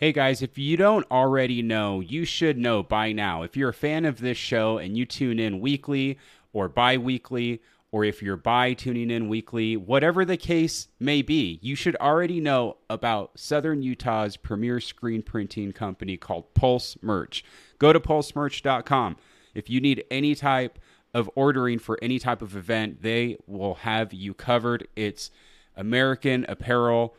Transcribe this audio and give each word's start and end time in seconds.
Hey 0.00 0.12
guys, 0.12 0.40
if 0.40 0.56
you 0.56 0.78
don't 0.78 1.04
already 1.10 1.60
know, 1.60 2.00
you 2.00 2.24
should 2.24 2.56
know 2.56 2.82
by 2.82 3.12
now. 3.12 3.42
If 3.42 3.54
you're 3.54 3.68
a 3.68 3.74
fan 3.74 4.06
of 4.06 4.18
this 4.18 4.38
show 4.38 4.78
and 4.78 4.96
you 4.96 5.04
tune 5.04 5.38
in 5.38 5.60
weekly 5.60 6.16
or 6.54 6.70
bi 6.70 6.96
weekly, 6.96 7.60
or 7.92 8.02
if 8.02 8.22
you're 8.22 8.38
bi 8.38 8.72
tuning 8.72 9.10
in 9.10 9.28
weekly, 9.28 9.76
whatever 9.76 10.24
the 10.24 10.38
case 10.38 10.88
may 10.98 11.20
be, 11.20 11.58
you 11.60 11.74
should 11.74 11.96
already 11.96 12.40
know 12.40 12.78
about 12.88 13.38
Southern 13.38 13.82
Utah's 13.82 14.38
premier 14.38 14.80
screen 14.80 15.20
printing 15.20 15.70
company 15.70 16.16
called 16.16 16.54
Pulse 16.54 16.96
Merch. 17.02 17.44
Go 17.78 17.92
to 17.92 18.00
pulsemerch.com. 18.00 19.18
If 19.52 19.68
you 19.68 19.82
need 19.82 20.02
any 20.10 20.34
type 20.34 20.78
of 21.12 21.28
ordering 21.34 21.78
for 21.78 21.98
any 22.00 22.18
type 22.18 22.40
of 22.40 22.56
event, 22.56 23.02
they 23.02 23.36
will 23.46 23.74
have 23.74 24.14
you 24.14 24.32
covered. 24.32 24.88
It's 24.96 25.30
American 25.76 26.46
apparel, 26.48 27.14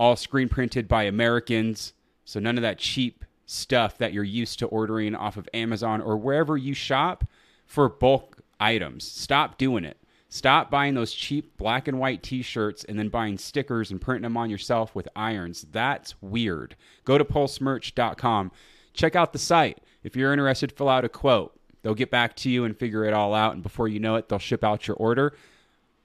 all 0.00 0.16
screen 0.16 0.48
printed 0.48 0.88
by 0.88 1.04
Americans. 1.04 1.92
So 2.24 2.40
none 2.40 2.56
of 2.56 2.62
that 2.62 2.78
cheap 2.78 3.24
stuff 3.46 3.98
that 3.98 4.12
you're 4.12 4.24
used 4.24 4.58
to 4.60 4.66
ordering 4.66 5.14
off 5.14 5.36
of 5.36 5.48
Amazon 5.52 6.00
or 6.00 6.16
wherever 6.16 6.56
you 6.56 6.74
shop 6.74 7.24
for 7.66 7.88
bulk 7.88 8.40
items. 8.58 9.04
Stop 9.04 9.58
doing 9.58 9.84
it. 9.84 9.98
Stop 10.28 10.70
buying 10.70 10.94
those 10.94 11.12
cheap 11.12 11.56
black 11.56 11.86
and 11.86 12.00
white 12.00 12.22
t 12.22 12.42
shirts 12.42 12.82
and 12.84 12.98
then 12.98 13.08
buying 13.08 13.38
stickers 13.38 13.90
and 13.90 14.00
printing 14.00 14.22
them 14.22 14.36
on 14.36 14.50
yourself 14.50 14.94
with 14.94 15.08
irons. 15.14 15.66
That's 15.70 16.20
weird. 16.20 16.74
Go 17.04 17.18
to 17.18 17.24
pulsemerch.com. 17.24 18.50
Check 18.94 19.14
out 19.14 19.32
the 19.32 19.38
site. 19.38 19.78
If 20.02 20.16
you're 20.16 20.32
interested, 20.32 20.72
fill 20.72 20.88
out 20.88 21.04
a 21.04 21.08
quote. 21.08 21.58
They'll 21.82 21.94
get 21.94 22.10
back 22.10 22.34
to 22.36 22.50
you 22.50 22.64
and 22.64 22.76
figure 22.76 23.04
it 23.04 23.14
all 23.14 23.34
out. 23.34 23.54
And 23.54 23.62
before 23.62 23.86
you 23.86 24.00
know 24.00 24.16
it, 24.16 24.28
they'll 24.28 24.38
ship 24.38 24.64
out 24.64 24.88
your 24.88 24.96
order. 24.96 25.36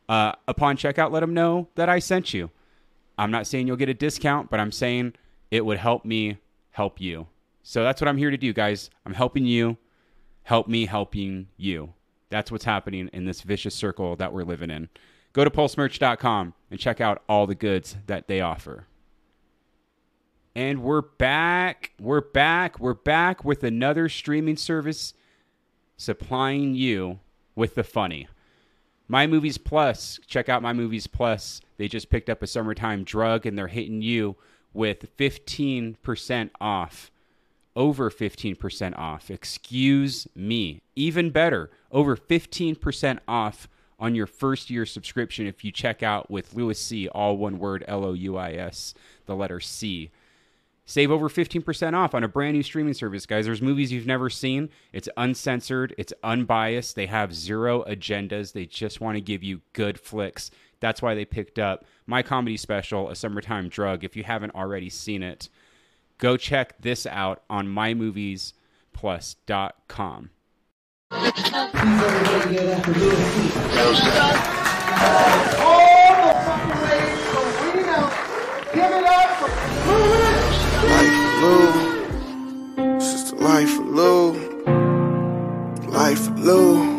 Uh, 0.07 0.33
upon 0.47 0.77
checkout, 0.77 1.11
let 1.11 1.21
them 1.21 1.33
know 1.33 1.67
that 1.75 1.89
I 1.89 1.99
sent 1.99 2.33
you. 2.33 2.51
I'm 3.17 3.31
not 3.31 3.47
saying 3.47 3.67
you'll 3.67 3.77
get 3.77 3.89
a 3.89 3.93
discount, 3.93 4.49
but 4.49 4.59
I'm 4.59 4.71
saying 4.71 5.13
it 5.51 5.65
would 5.65 5.77
help 5.77 6.05
me 6.05 6.37
help 6.71 7.01
you. 7.01 7.27
So 7.63 7.83
that's 7.83 8.01
what 8.01 8.07
I'm 8.07 8.17
here 8.17 8.31
to 8.31 8.37
do, 8.37 8.53
guys. 8.53 8.89
I'm 9.05 9.13
helping 9.13 9.45
you, 9.45 9.77
help 10.43 10.67
me 10.67 10.85
helping 10.85 11.47
you. 11.57 11.93
That's 12.29 12.51
what's 12.51 12.65
happening 12.65 13.09
in 13.13 13.25
this 13.25 13.41
vicious 13.41 13.75
circle 13.75 14.15
that 14.17 14.33
we're 14.33 14.43
living 14.43 14.69
in. 14.69 14.89
Go 15.33 15.43
to 15.43 15.49
pulsemerch.com 15.49 16.53
and 16.71 16.79
check 16.79 17.01
out 17.01 17.23
all 17.27 17.47
the 17.47 17.55
goods 17.55 17.97
that 18.07 18.27
they 18.27 18.41
offer. 18.41 18.85
And 20.55 20.83
we're 20.83 21.01
back. 21.01 21.91
We're 21.99 22.21
back. 22.21 22.79
We're 22.79 22.93
back 22.93 23.45
with 23.45 23.63
another 23.63 24.09
streaming 24.09 24.57
service 24.57 25.13
supplying 25.97 26.75
you 26.75 27.19
with 27.55 27.75
the 27.75 27.83
funny. 27.83 28.27
My 29.07 29.27
Movies 29.27 29.57
Plus. 29.57 30.19
Check 30.27 30.49
out 30.49 30.61
My 30.61 30.73
Movies 30.73 31.07
Plus. 31.07 31.61
They 31.77 31.87
just 31.87 32.09
picked 32.09 32.29
up 32.29 32.41
a 32.41 32.47
summertime 32.47 33.03
drug 33.03 33.45
and 33.45 33.57
they're 33.57 33.67
hitting 33.67 34.01
you 34.01 34.35
with 34.73 35.15
15% 35.17 36.49
off. 36.59 37.11
Over 37.75 38.09
15% 38.09 38.97
off. 38.97 39.29
Excuse 39.29 40.27
me. 40.35 40.81
Even 40.95 41.29
better, 41.29 41.69
over 41.91 42.17
15% 42.17 43.19
off 43.27 43.67
on 43.99 44.15
your 44.15 44.27
first 44.27 44.69
year 44.69 44.85
subscription 44.85 45.45
if 45.45 45.63
you 45.63 45.71
check 45.71 46.01
out 46.01 46.31
with 46.31 46.53
Louis 46.53 46.79
C, 46.79 47.07
all 47.09 47.37
one 47.37 47.59
word 47.59 47.83
L 47.87 48.05
O 48.05 48.13
U 48.13 48.37
I 48.37 48.53
S, 48.53 48.93
the 49.25 49.35
letter 49.35 49.59
C. 49.59 50.09
Save 50.85 51.11
over 51.11 51.29
15% 51.29 51.93
off 51.93 52.15
on 52.15 52.23
a 52.23 52.27
brand 52.27 52.55
new 52.55 52.63
streaming 52.63 52.95
service, 52.95 53.27
guys. 53.27 53.45
There's 53.45 53.61
movies 53.61 53.91
you've 53.91 54.07
never 54.07 54.27
seen. 54.27 54.69
It's 54.91 55.07
uncensored, 55.17 55.93
it's 55.99 56.13
unbiased. 56.23 56.95
They 56.95 57.05
have 57.05 57.31
zero 57.31 57.83
agendas. 57.83 58.53
They 58.53 58.65
just 58.65 58.99
want 58.99 59.15
to 59.15 59.21
give 59.21 59.43
you 59.43 59.61
good 59.73 59.99
flicks. 59.99 60.49
That's 60.79 61.01
why 61.01 61.15
they 61.15 61.25
picked 61.25 61.59
up 61.59 61.83
my 62.05 62.23
comedy 62.23 62.55
special, 62.57 63.09
A 63.09 63.15
Summertime 63.15 63.69
Drug. 63.69 64.03
If 64.03 64.15
you 64.15 64.23
haven't 64.23 64.53
already 64.55 64.89
seen 64.89 65.23
it, 65.23 65.49
go 66.17 66.37
check 66.37 66.81
this 66.81 67.05
out 67.05 67.43
on 67.49 67.67
mymoviesplus.com. 67.67 70.29
Life 83.39 83.79
of 83.79 83.85
Lou. 83.87 84.33
Life 85.87 86.29
Lou. 86.37 86.98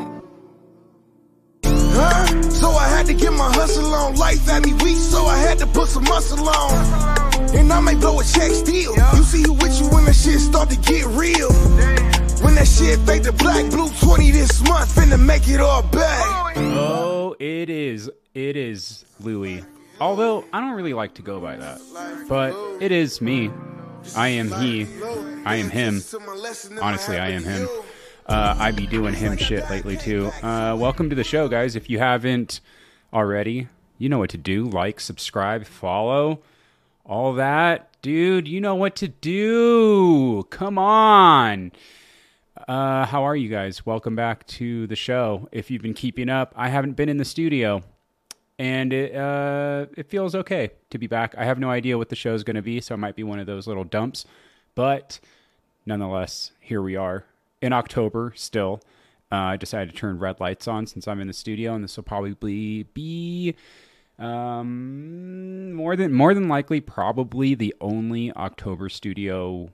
So 3.01 3.07
I 3.07 3.07
had 3.07 3.19
to 3.19 3.25
get 3.25 3.33
my 3.33 3.51
hustle 3.55 3.95
on. 3.95 4.17
Life 4.17 4.45
had 4.45 4.67
me 4.67 4.75
weak, 4.85 4.99
so 4.99 5.25
I 5.25 5.39
had 5.39 5.59
to 5.61 5.67
put 5.67 5.89
some 5.89 6.05
muscle 6.05 6.47
on. 6.47 7.57
And 7.57 7.73
I 7.73 7.81
may 7.81 7.95
blow 7.95 8.21
a 8.21 8.25
check 8.25 8.51
still. 8.53 8.95
You 8.95 9.23
see 9.23 9.43
who 9.43 9.55
with 9.55 9.81
you 9.81 9.89
when 9.89 10.05
the 10.05 10.13
shit 10.13 10.39
start 10.39 10.69
to 10.69 10.77
get 10.77 11.07
real. 11.07 11.51
When 12.45 12.57
that 12.57 12.69
shit 12.69 12.99
fade 13.07 13.23
to 13.25 13.33
black, 13.33 13.71
blue 13.71 13.89
20 13.89 14.31
this 14.33 14.61
month, 14.69 14.95
finna 14.95 15.19
make 15.19 15.49
it 15.49 15.61
all 15.61 15.83
back. 15.83 16.59
Oh, 16.59 17.35
it 17.39 17.71
is. 17.71 18.11
It 18.35 18.57
is 18.59 19.07
Louis. 19.19 19.65
Although 19.99 20.45
I 20.53 20.61
don't 20.61 20.73
really 20.73 20.93
like 20.93 21.15
to 21.15 21.23
go 21.23 21.41
by 21.41 21.57
that. 21.57 21.81
But 22.29 22.55
it 22.83 22.93
is 22.93 23.23
me. 23.23 23.51
I 24.15 24.29
am 24.29 24.53
he. 24.53 24.87
I 25.47 25.55
am 25.57 25.71
him. 25.71 26.03
Honestly, 26.83 27.17
I 27.17 27.31
am 27.31 27.45
him. 27.45 27.67
Uh, 28.27 28.57
I 28.59 28.73
be 28.73 28.87
doing 28.87 29.15
him 29.15 29.39
shit 29.39 29.71
lately 29.71 29.97
too. 29.97 30.27
Uh, 30.43 30.77
welcome 30.79 31.09
to 31.09 31.17
the 31.17 31.25
show, 31.25 31.49
guys. 31.49 31.77
If 31.77 31.89
you 31.89 31.99
haven't 31.99 32.61
already, 33.13 33.69
you 33.99 34.09
know 34.09 34.19
what 34.19 34.31
to 34.31 34.39
do. 34.39 34.65
Like, 34.65 35.01
subscribe, 35.01 35.67
follow, 35.67 36.41
all 37.05 37.35
that. 37.35 37.89
Dude, 38.03 38.49
you 38.49 38.61
know 38.61 38.75
what 38.75 38.97
to 38.97 39.09
do. 39.09 40.45
Come 40.51 40.79
on. 40.79 41.73
Uh, 42.69 43.05
how 43.07 43.25
are 43.25 43.37
you 43.37 43.49
guys? 43.49 43.85
Welcome 43.85 44.17
back 44.17 44.47
to 44.47 44.87
the 44.87 44.97
show. 44.97 45.49
If 45.53 45.71
you've 45.71 45.83
been 45.83 45.95
keeping 45.95 46.29
up, 46.29 46.53
I 46.57 46.69
haven't 46.69 46.93
been 46.93 47.09
in 47.09 47.17
the 47.17 47.25
studio, 47.25 47.83
and 48.59 48.93
it 48.93 49.15
uh, 49.15 49.87
it 49.97 50.09
feels 50.09 50.35
okay 50.35 50.71
to 50.91 50.99
be 50.99 51.07
back. 51.07 51.35
I 51.37 51.45
have 51.45 51.59
no 51.59 51.71
idea 51.71 51.99
what 51.99 52.11
the 52.11 52.17
show's 52.17 52.45
going 52.45 52.57
to 52.57 52.63
be, 52.63 52.81
so 52.81 52.95
it 52.95 52.99
might 52.99 53.17
be 53.17 53.23
one 53.23 53.39
of 53.39 53.47
those 53.47 53.67
little 53.67 53.85
dumps, 53.85 54.25
but 54.75 55.21
nonetheless, 55.87 56.53
here 56.61 56.83
we 56.83 56.97
are 56.97 57.25
in 57.61 57.73
October 57.73 58.33
still. 58.37 58.81
Uh, 59.33 59.37
I 59.37 59.57
decided 59.57 59.93
to 59.93 59.97
turn 59.97 60.19
red 60.19 60.41
lights 60.41 60.67
on 60.67 60.87
since 60.87 61.07
I'm 61.07 61.21
in 61.21 61.29
the 61.29 61.33
studio, 61.33 61.75
and 61.75 61.85
this 61.85 61.97
will 61.97 62.05
probably 62.05 62.83
be 62.95 63.55
um, 64.19 65.73
more 65.73 65.97
than 65.97 66.13
more 66.13 66.35
than 66.35 66.49
likely 66.49 66.81
probably 66.81 67.55
the 67.55 67.75
only 67.81 68.33
October 68.33 68.89
studio. 68.89 69.71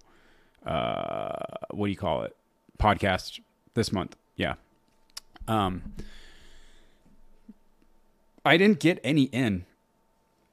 Uh, 0.64 1.32
what 1.70 1.86
do 1.86 1.90
you 1.90 1.96
call 1.96 2.22
it? 2.22 2.36
Podcast 2.78 3.40
this 3.74 3.92
month. 3.92 4.16
Yeah. 4.36 4.54
Um, 5.48 5.94
I 8.44 8.56
didn't 8.56 8.80
get 8.80 9.00
any 9.02 9.24
in 9.24 9.64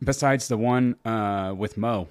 besides 0.03 0.47
the 0.47 0.57
one 0.57 0.95
uh, 1.05 1.53
with 1.55 1.77
Mo 1.77 2.07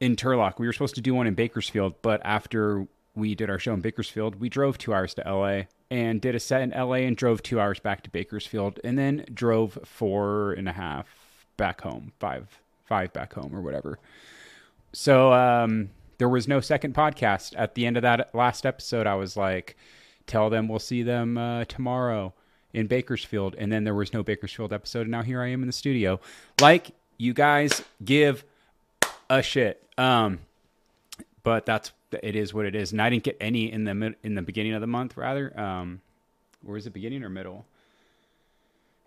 in 0.00 0.16
Turlock. 0.16 0.58
We 0.58 0.66
were 0.66 0.72
supposed 0.72 0.94
to 0.96 1.00
do 1.00 1.14
one 1.14 1.26
in 1.26 1.34
Bakersfield, 1.34 1.94
but 2.02 2.20
after 2.24 2.86
we 3.14 3.34
did 3.34 3.48
our 3.48 3.58
show 3.58 3.74
in 3.74 3.80
Bakersfield, 3.80 4.40
we 4.40 4.48
drove 4.48 4.78
two 4.78 4.92
hours 4.92 5.14
to 5.14 5.22
LA 5.22 5.62
and 5.92 6.22
did 6.22 6.34
a 6.34 6.40
set 6.40 6.62
in 6.62 6.70
LA 6.70 7.04
and 7.04 7.14
drove 7.14 7.42
two 7.42 7.60
hours 7.60 7.78
back 7.78 8.02
to 8.02 8.08
Bakersfield 8.08 8.80
and 8.82 8.98
then 8.98 9.26
drove 9.34 9.78
four 9.84 10.52
and 10.52 10.66
a 10.66 10.72
half 10.72 11.06
back 11.58 11.82
home, 11.82 12.12
five, 12.18 12.62
five 12.86 13.12
back 13.12 13.34
home 13.34 13.54
or 13.54 13.60
whatever. 13.60 13.98
So 14.94 15.34
um, 15.34 15.90
there 16.16 16.30
was 16.30 16.48
no 16.48 16.60
second 16.60 16.94
podcast. 16.94 17.52
At 17.58 17.74
the 17.74 17.84
end 17.84 17.98
of 17.98 18.04
that 18.04 18.34
last 18.34 18.64
episode, 18.64 19.06
I 19.06 19.16
was 19.16 19.36
like, 19.36 19.76
tell 20.26 20.48
them 20.48 20.66
we'll 20.66 20.78
see 20.78 21.02
them 21.02 21.36
uh, 21.36 21.66
tomorrow 21.66 22.32
in 22.72 22.86
Bakersfield. 22.86 23.54
And 23.58 23.70
then 23.70 23.84
there 23.84 23.94
was 23.94 24.14
no 24.14 24.22
Bakersfield 24.22 24.72
episode. 24.72 25.02
And 25.02 25.10
now 25.10 25.22
here 25.22 25.42
I 25.42 25.48
am 25.48 25.60
in 25.60 25.66
the 25.66 25.74
studio. 25.74 26.20
Like, 26.58 26.92
you 27.18 27.34
guys 27.34 27.82
give 28.02 28.44
a 29.28 29.42
shit. 29.42 29.86
Um, 29.98 30.38
but 31.42 31.66
that's 31.66 31.92
it 32.22 32.36
is 32.36 32.52
what 32.52 32.66
it 32.66 32.74
is. 32.74 32.92
And 32.92 33.00
I 33.00 33.10
didn't 33.10 33.24
get 33.24 33.36
any 33.40 33.70
in 33.70 33.84
the 33.84 34.14
in 34.22 34.34
the 34.34 34.42
beginning 34.42 34.74
of 34.74 34.80
the 34.80 34.86
month, 34.86 35.16
rather. 35.16 35.58
Um, 35.58 36.00
or 36.66 36.76
is 36.76 36.86
it 36.86 36.92
beginning 36.92 37.22
or 37.24 37.28
middle? 37.28 37.66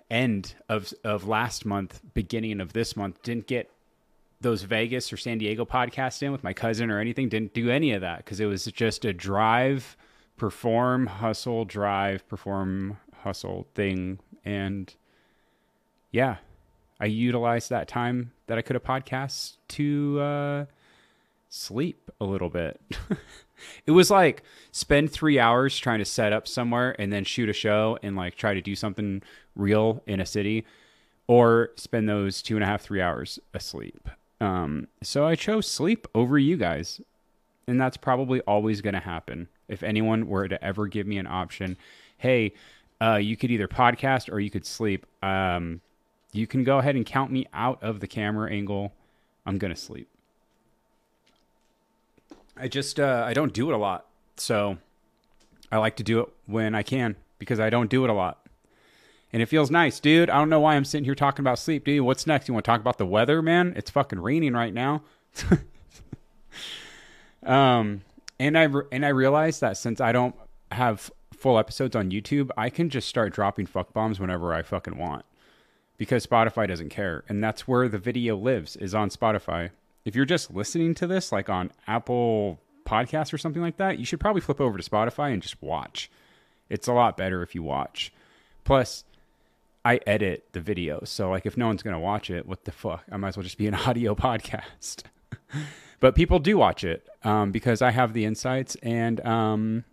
End 0.09 0.55
of 0.69 0.93
of 1.03 1.27
last 1.27 1.65
month, 1.65 2.01
beginning 2.13 2.61
of 2.61 2.73
this 2.73 2.95
month. 2.95 3.21
Didn't 3.23 3.47
get 3.47 3.71
those 4.41 4.63
Vegas 4.63 5.11
or 5.11 5.17
San 5.17 5.37
Diego 5.37 5.65
podcasts 5.65 6.21
in 6.21 6.31
with 6.31 6.43
my 6.43 6.53
cousin 6.53 6.91
or 6.91 6.99
anything. 6.99 7.29
Didn't 7.29 7.53
do 7.53 7.69
any 7.69 7.91
of 7.93 8.01
that 8.01 8.19
because 8.19 8.39
it 8.39 8.45
was 8.45 8.65
just 8.65 9.05
a 9.05 9.13
drive, 9.13 9.97
perform, 10.37 11.07
hustle, 11.07 11.65
drive, 11.65 12.27
perform, 12.27 12.97
hustle 13.23 13.67
thing. 13.73 14.19
And 14.43 14.93
yeah, 16.11 16.37
I 16.99 17.05
utilized 17.05 17.69
that 17.71 17.87
time 17.87 18.31
that 18.47 18.57
I 18.57 18.61
could 18.61 18.75
have 18.75 18.83
podcasts 18.83 19.57
to 19.69 20.19
uh, 20.19 20.65
sleep 21.55 22.11
a 22.19 22.25
little 22.25 22.49
bit. 22.49 22.79
it 23.85 23.91
was 23.91 24.11
like 24.11 24.43
spend 24.71 25.11
three 25.11 25.39
hours 25.39 25.77
trying 25.77 25.99
to 25.99 26.05
set 26.05 26.33
up 26.33 26.47
somewhere 26.47 26.95
and 26.99 27.11
then 27.11 27.23
shoot 27.23 27.49
a 27.49 27.53
show 27.53 27.97
and 28.03 28.15
like 28.15 28.35
try 28.35 28.53
to 28.53 28.61
do 28.61 28.75
something 28.75 29.21
real 29.55 30.03
in 30.05 30.19
a 30.19 30.25
city, 30.25 30.65
or 31.27 31.71
spend 31.75 32.07
those 32.07 32.41
two 32.41 32.55
and 32.55 32.63
a 32.63 32.67
half, 32.67 32.81
three 32.81 33.01
hours 33.01 33.39
asleep. 33.53 34.09
Um, 34.41 34.87
so 35.01 35.25
I 35.25 35.35
chose 35.35 35.67
sleep 35.67 36.07
over 36.13 36.37
you 36.37 36.57
guys. 36.57 37.01
And 37.67 37.81
that's 37.81 37.97
probably 37.97 38.41
always 38.41 38.81
going 38.81 38.93
to 38.93 38.99
happen. 38.99 39.47
If 39.67 39.81
anyone 39.81 40.27
were 40.27 40.47
to 40.47 40.63
ever 40.63 40.85
give 40.85 41.07
me 41.07 41.17
an 41.17 41.25
option, 41.25 41.77
hey, 42.17 42.53
uh, 43.01 43.15
you 43.15 43.35
could 43.35 43.49
either 43.49 43.67
podcast 43.67 44.31
or 44.31 44.39
you 44.39 44.51
could 44.51 44.67
sleep. 44.67 45.07
Um, 45.23 45.81
you 46.31 46.45
can 46.45 46.63
go 46.63 46.77
ahead 46.77 46.95
and 46.95 47.05
count 47.05 47.31
me 47.31 47.47
out 47.53 47.81
of 47.81 48.01
the 48.01 48.07
camera 48.07 48.51
angle. 48.51 48.93
I'm 49.47 49.57
going 49.57 49.73
to 49.73 49.79
sleep. 49.79 50.09
I 52.57 52.67
just, 52.67 52.99
uh, 52.99 53.23
I 53.25 53.33
don't 53.33 53.53
do 53.53 53.69
it 53.69 53.73
a 53.73 53.77
lot. 53.77 54.07
So 54.37 54.77
I 55.71 55.77
like 55.77 55.97
to 55.97 56.03
do 56.03 56.21
it 56.21 56.29
when 56.45 56.75
I 56.75 56.83
can 56.83 57.15
because 57.39 57.59
I 57.59 57.69
don't 57.69 57.89
do 57.89 58.03
it 58.03 58.09
a 58.09 58.13
lot. 58.13 58.41
And 59.33 59.41
it 59.41 59.47
feels 59.47 59.69
nice, 59.69 59.99
dude. 59.99 60.29
I 60.29 60.37
don't 60.37 60.49
know 60.49 60.61
why 60.61 60.75
I'm 60.75 60.85
sitting 60.85 61.03
here 61.03 61.15
talking 61.15 61.43
about 61.43 61.59
sleep, 61.59 61.83
dude. 61.83 62.05
What's 62.05 62.25
next? 62.25 62.47
You 62.47 62.53
want 62.53 62.63
to 62.63 62.71
talk 62.71 62.79
about 62.79 62.97
the 62.97 63.05
weather, 63.05 63.41
man? 63.41 63.73
It's 63.75 63.91
fucking 63.91 64.19
raining 64.19 64.53
right 64.53 64.73
now. 64.73 65.01
um, 67.43 68.01
and 68.39 68.57
I 68.57 68.63
re- 68.63 68.85
and 68.91 69.05
I 69.05 69.09
realized 69.09 69.61
that 69.61 69.77
since 69.77 69.99
I 69.99 70.11
don't 70.11 70.35
have 70.71 71.11
full 71.33 71.59
episodes 71.59 71.95
on 71.95 72.11
YouTube, 72.11 72.49
I 72.55 72.69
can 72.69 72.89
just 72.89 73.09
start 73.09 73.33
dropping 73.33 73.65
fuck 73.65 73.93
bombs 73.93 74.19
whenever 74.19 74.53
I 74.53 74.61
fucking 74.61 74.97
want 74.97 75.25
because 75.97 76.25
Spotify 76.25 76.67
doesn't 76.67 76.89
care, 76.89 77.23
and 77.27 77.43
that's 77.43 77.67
where 77.67 77.87
the 77.87 77.97
video 77.97 78.37
lives 78.37 78.75
is 78.75 78.95
on 78.95 79.09
Spotify. 79.09 79.71
If 80.05 80.15
you're 80.15 80.25
just 80.25 80.53
listening 80.53 80.93
to 80.95 81.07
this 81.07 81.31
like 81.31 81.49
on 81.49 81.71
Apple 81.87 82.59
Podcasts 82.85 83.33
or 83.33 83.37
something 83.39 83.61
like 83.61 83.77
that, 83.77 83.97
you 83.97 84.05
should 84.05 84.19
probably 84.19 84.41
flip 84.41 84.61
over 84.61 84.77
to 84.77 84.89
Spotify 84.89 85.33
and 85.33 85.41
just 85.41 85.61
watch. 85.61 86.09
It's 86.69 86.87
a 86.87 86.93
lot 86.93 87.17
better 87.17 87.41
if 87.41 87.55
you 87.55 87.63
watch. 87.63 88.13
Plus, 88.63 89.03
I 89.83 89.99
edit 90.07 90.45
the 90.51 90.59
video, 90.59 91.01
so 91.03 91.29
like 91.29 91.45
if 91.45 91.57
no 91.57 91.67
one's 91.67 91.83
gonna 91.83 91.99
watch 91.99 92.29
it, 92.29 92.47
what 92.47 92.65
the 92.65 92.71
fuck? 92.71 93.03
I 93.11 93.17
might 93.17 93.29
as 93.29 93.37
well 93.37 93.43
just 93.43 93.57
be 93.57 93.67
an 93.67 93.75
audio 93.87 94.15
podcast. 94.15 95.03
but 95.99 96.15
people 96.15 96.39
do 96.39 96.57
watch 96.57 96.83
it 96.83 97.07
um, 97.23 97.51
because 97.51 97.81
I 97.81 97.91
have 97.91 98.13
the 98.13 98.25
insights 98.25 98.75
and 98.81 99.23
um, 99.25 99.83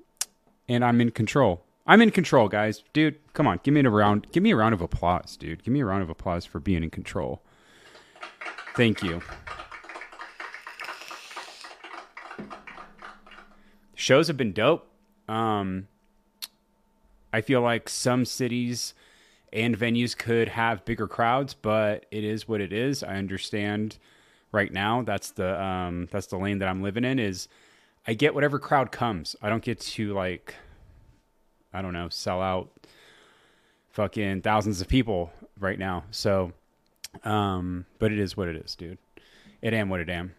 and 0.68 0.84
I'm 0.84 1.00
in 1.00 1.10
control. 1.10 1.62
I'm 1.86 2.00
in 2.00 2.10
control, 2.10 2.48
guys. 2.48 2.84
Dude, 2.92 3.18
come 3.32 3.46
on, 3.46 3.60
give 3.62 3.74
me 3.74 3.80
a 3.80 3.90
round. 3.90 4.26
Give 4.32 4.42
me 4.42 4.52
a 4.52 4.56
round 4.56 4.74
of 4.74 4.80
applause, 4.80 5.36
dude. 5.36 5.64
Give 5.64 5.72
me 5.72 5.80
a 5.80 5.86
round 5.86 6.02
of 6.02 6.10
applause 6.10 6.44
for 6.44 6.60
being 6.60 6.82
in 6.82 6.90
control. 6.90 7.42
Thank 8.74 9.02
you. 9.02 9.20
Shows 14.02 14.26
have 14.26 14.36
been 14.36 14.52
dope. 14.52 14.84
Um, 15.28 15.86
I 17.32 17.40
feel 17.40 17.60
like 17.60 17.88
some 17.88 18.24
cities 18.24 18.94
and 19.52 19.78
venues 19.78 20.18
could 20.18 20.48
have 20.48 20.84
bigger 20.84 21.06
crowds, 21.06 21.54
but 21.54 22.06
it 22.10 22.24
is 22.24 22.48
what 22.48 22.60
it 22.60 22.72
is. 22.72 23.04
I 23.04 23.14
understand 23.14 23.98
right 24.50 24.72
now. 24.72 25.02
That's 25.02 25.30
the 25.30 25.62
um, 25.62 26.08
that's 26.10 26.26
the 26.26 26.36
lane 26.36 26.58
that 26.58 26.68
I'm 26.68 26.82
living 26.82 27.04
in. 27.04 27.20
Is 27.20 27.46
I 28.04 28.14
get 28.14 28.34
whatever 28.34 28.58
crowd 28.58 28.90
comes. 28.90 29.36
I 29.40 29.48
don't 29.48 29.62
get 29.62 29.78
to 29.78 30.12
like 30.12 30.56
I 31.72 31.80
don't 31.80 31.92
know 31.92 32.08
sell 32.08 32.42
out 32.42 32.72
fucking 33.90 34.42
thousands 34.42 34.80
of 34.80 34.88
people 34.88 35.32
right 35.60 35.78
now. 35.78 36.02
So, 36.10 36.50
um, 37.22 37.86
but 38.00 38.10
it 38.10 38.18
is 38.18 38.36
what 38.36 38.48
it 38.48 38.56
is, 38.56 38.74
dude. 38.74 38.98
It 39.60 39.74
am 39.74 39.88
what 39.88 40.00
it 40.00 40.10
am. 40.10 40.34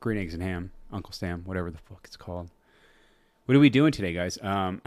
Green 0.00 0.16
eggs 0.16 0.32
and 0.32 0.42
ham, 0.42 0.70
Uncle 0.94 1.12
Sam, 1.12 1.42
whatever 1.44 1.70
the 1.70 1.78
fuck 1.78 2.00
it's 2.04 2.16
called. 2.16 2.50
What 3.46 3.56
are 3.56 3.60
we 3.60 3.68
doing 3.68 3.92
today, 3.92 4.14
guys? 4.14 4.38
Um, 4.42 4.80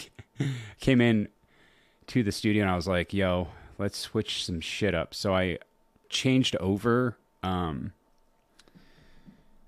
came 0.80 1.00
in 1.00 1.28
to 2.08 2.22
the 2.22 2.32
studio 2.32 2.62
and 2.62 2.70
I 2.70 2.76
was 2.76 2.86
like, 2.86 3.14
"Yo, 3.14 3.48
let's 3.78 3.96
switch 3.96 4.44
some 4.44 4.60
shit 4.60 4.94
up." 4.94 5.14
So 5.14 5.34
I 5.34 5.58
changed 6.10 6.56
over. 6.56 7.16
Um, 7.42 7.92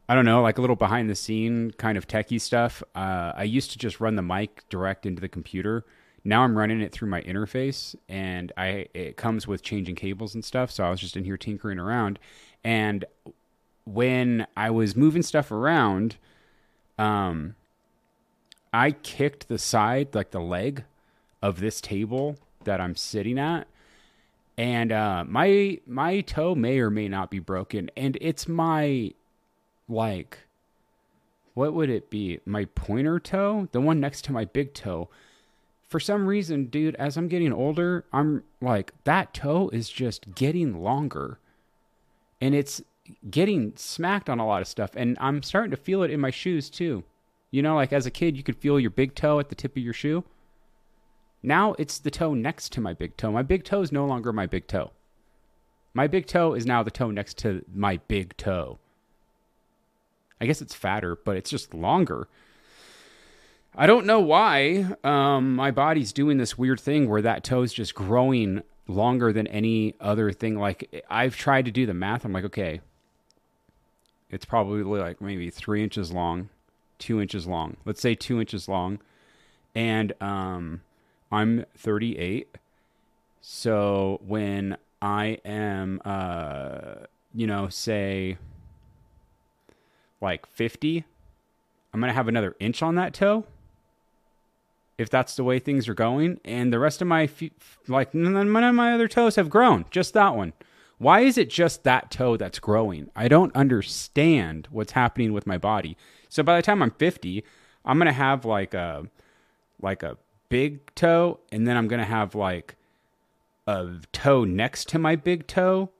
I 0.09 0.15
don't 0.15 0.25
know, 0.25 0.43
like 0.43 0.59
a 0.59 0.61
little 0.61 0.77
behind 0.77 1.09
the 1.09 1.15
scene 1.15 1.71
kind 1.73 1.99
of 1.99 2.09
techie 2.09 2.41
stuff. 2.41 2.83
Uh, 2.95 3.33
I 3.37 3.45
used 3.45 3.71
to 3.73 3.79
just 3.79 4.01
run 4.01 4.17
the 4.17 4.23
mic 4.23 4.69
direct 4.69 5.07
into 5.07 5.21
the 5.21 5.29
computer. 5.29 5.85
Now 6.25 6.45
I'm 6.45 6.57
running 6.57 6.81
it 6.81 6.93
through 6.93 7.09
my 7.09 7.23
interface, 7.23 7.95
and 8.09 8.53
I 8.57 8.89
it 8.93 9.17
comes 9.17 9.47
with 9.47 9.63
changing 9.63 9.95
cables 9.95 10.35
and 10.35 10.45
stuff. 10.45 10.71
So 10.71 10.85
I 10.85 10.91
was 10.91 11.01
just 11.01 11.17
in 11.17 11.25
here 11.25 11.37
tinkering 11.37 11.79
around, 11.79 12.19
and 12.65 13.05
when 13.93 14.47
I 14.57 14.71
was 14.71 14.95
moving 14.95 15.23
stuff 15.23 15.51
around, 15.51 16.17
um, 16.99 17.55
I 18.73 18.93
kicked 18.93 19.49
the 19.49 19.59
side, 19.59 20.15
like 20.15 20.31
the 20.31 20.41
leg, 20.41 20.85
of 21.41 21.61
this 21.61 21.81
table 21.81 22.37
that 22.65 22.81
I'm 22.81 22.97
sitting 22.97 23.39
at, 23.39 23.67
and 24.57 24.93
uh, 24.93 25.25
my 25.27 25.79
my 25.87 26.21
toe 26.21 26.55
may 26.55 26.81
or 26.81 26.91
may 26.91 27.09
not 27.09 27.31
be 27.31 27.39
broken, 27.39 27.91
and 27.97 28.19
it's 28.21 28.47
my 28.49 29.13
like 29.89 30.39
what 31.55 31.75
would 31.75 31.91
it 31.91 32.09
be? 32.09 32.39
My 32.45 32.67
pointer 32.67 33.19
toe, 33.19 33.69
the 33.73 33.81
one 33.81 33.99
next 33.99 34.23
to 34.27 34.33
my 34.33 34.45
big 34.45 34.75
toe. 34.75 35.09
For 35.89 35.99
some 35.99 36.29
reason, 36.29 36.67
dude, 36.67 36.95
as 36.97 37.17
I'm 37.17 37.27
getting 37.27 37.53
older, 37.53 38.05
I'm 38.13 38.45
like 38.61 38.93
that 39.05 39.35
toe 39.35 39.71
is 39.73 39.89
just 39.89 40.35
getting 40.35 40.83
longer. 40.83 41.39
And 42.41 42.55
it's 42.55 42.83
getting 43.31 43.73
smacked 43.77 44.29
on 44.29 44.39
a 44.39 44.47
lot 44.47 44.63
of 44.63 44.69
stuff 44.69 44.91
and 44.97 45.17
I'm 45.21 45.43
starting 45.43 45.71
to 45.71 45.77
feel 45.77 46.03
it 46.03 46.11
in 46.11 46.21
my 46.21 46.31
shoes 46.31 46.71
too. 46.71 47.05
You 47.51 47.63
know, 47.63 47.77
like 47.77 47.93
as 47.93 48.07
a 48.07 48.11
kid 48.11 48.37
you 48.37 48.43
could 48.43 48.57
feel 48.57 48.79
your 48.79 48.91
big 48.91 49.15
toe 49.15 49.39
at 49.39 49.49
the 49.49 49.55
tip 49.55 49.77
of 49.77 49.83
your 49.83 49.93
shoe. 49.93 50.25
Now 51.43 51.75
it's 51.79 51.99
the 51.99 52.11
toe 52.11 52.35
next 52.35 52.73
to 52.73 52.81
my 52.81 52.95
big 52.95 53.17
toe. 53.17 53.33
My 53.33 53.43
big 53.43 53.65
toe 53.65 53.83
is 53.83 53.93
no 53.93 54.07
longer 54.07 54.33
my 54.33 54.47
big 54.47 54.67
toe. 54.67 54.91
My 55.95 56.07
big 56.07 56.27
toe 56.27 56.55
is 56.55 56.67
now 56.67 56.83
the 56.83 56.91
toe 56.91 57.11
next 57.11 57.39
to 57.39 57.65
my 57.73 57.99
big 58.09 58.37
toe. 58.37 58.79
I 60.41 60.47
guess 60.47 60.61
it's 60.61 60.75
fatter, 60.75 61.17
but 61.17 61.37
it's 61.37 61.51
just 61.51 61.75
longer. 61.75 62.29
I 63.75 63.87
don't 63.87 64.07
know 64.07 64.21
why 64.21 64.87
um, 65.05 65.55
my 65.55 65.71
body's 65.71 66.13
doing 66.13 66.39
this 66.39 66.59
weird 66.59 66.81
thing 66.81 67.09
where 67.09 67.23
that 67.23 67.45
toe's 67.45 67.73
just 67.73 67.95
growing 67.95 68.63
longer 68.87 69.33
than 69.33 69.47
any 69.47 69.95
other 70.01 70.33
thing. 70.33 70.59
Like 70.59 71.05
I've 71.09 71.37
tried 71.37 71.67
to 71.67 71.71
do 71.71 71.87
the 71.87 71.95
math. 71.95 72.25
I'm 72.25 72.33
like, 72.33 72.45
okay, 72.45 72.81
it's 74.31 74.45
probably 74.45 74.83
like 74.83 75.21
maybe 75.21 75.51
three 75.51 75.83
inches 75.83 76.13
long, 76.13 76.49
two 76.99 77.21
inches 77.21 77.47
long. 77.47 77.77
Let's 77.85 78.01
say 78.01 78.15
two 78.15 78.41
inches 78.41 78.69
long, 78.69 78.99
and 79.75 80.13
um, 80.21 80.83
I'm 81.33 81.65
38. 81.77 82.57
So 83.41 84.21
when 84.27 84.77
I 85.01 85.39
am, 85.45 86.03
uh, 86.05 87.07
you 87.35 87.47
know, 87.47 87.69
say 87.69 88.37
like 90.21 90.47
50, 90.47 91.05
I'm 91.93 92.01
going 92.01 92.11
to 92.11 92.15
have 92.15 92.29
another 92.29 92.55
inch 92.61 92.83
on 92.83 92.97
that 92.97 93.15
toe. 93.15 93.45
If 94.99 95.09
that's 95.09 95.37
the 95.37 95.45
way 95.45 95.61
things 95.61 95.89
are 95.89 95.95
going, 95.95 96.41
and 96.45 96.73
the 96.73 96.81
rest 96.81 97.01
of 97.01 97.07
my 97.07 97.29
like 97.87 98.15
none 98.15 98.37
of 98.37 98.75
my 98.75 98.93
other 98.93 99.07
toes 99.07 99.37
have 99.37 99.49
grown, 99.49 99.85
just 99.91 100.13
that 100.15 100.35
one. 100.35 100.53
Why 100.99 101.21
is 101.21 101.39
it 101.39 101.49
just 101.49 101.85
that 101.85 102.11
toe 102.11 102.37
that's 102.37 102.59
growing? 102.59 103.11
I 103.15 103.29
don't 103.29 103.55
understand 103.55 104.69
what's 104.71 104.93
happening 104.93 105.33
with 105.33 105.47
my 105.47 105.57
body. 105.57 105.97
So 106.29 106.43
by 106.43 106.57
the 106.57 106.63
time 106.63 106.83
I'm 106.83 106.91
50, 106.91 107.45
I'm 107.85 107.99
going 107.99 108.07
to 108.07 108.13
have 108.13 108.45
like 108.45 108.75
a 108.75 109.07
like 109.81 110.03
a 110.03 110.19
big 110.49 110.93
toe 110.95 111.39
and 111.53 111.67
then 111.67 111.77
I'm 111.77 111.89
going 111.89 112.01
to 112.01 112.07
have 112.07 112.35
like 112.35 112.75
a 113.67 113.89
toe 114.13 114.45
next 114.45 114.89
to 114.89 114.99
my 114.99 115.15
big 115.15 115.47
toe 115.47 115.91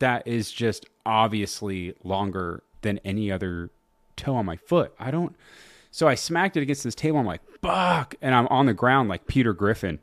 that 0.00 0.26
is 0.26 0.50
just 0.50 0.86
obviously 1.06 1.94
longer 2.02 2.62
than 2.82 2.98
any 3.04 3.30
other 3.30 3.70
toe 4.16 4.34
on 4.34 4.46
my 4.46 4.56
foot. 4.56 4.92
I 4.98 5.10
don't. 5.10 5.36
So 5.90 6.06
I 6.06 6.14
smacked 6.14 6.56
it 6.56 6.62
against 6.62 6.84
this 6.84 6.94
table. 6.94 7.18
I'm 7.18 7.26
like, 7.26 7.42
fuck. 7.62 8.14
And 8.20 8.34
I'm 8.34 8.46
on 8.48 8.66
the 8.66 8.74
ground 8.74 9.08
like 9.08 9.26
Peter 9.26 9.52
Griffin. 9.52 9.98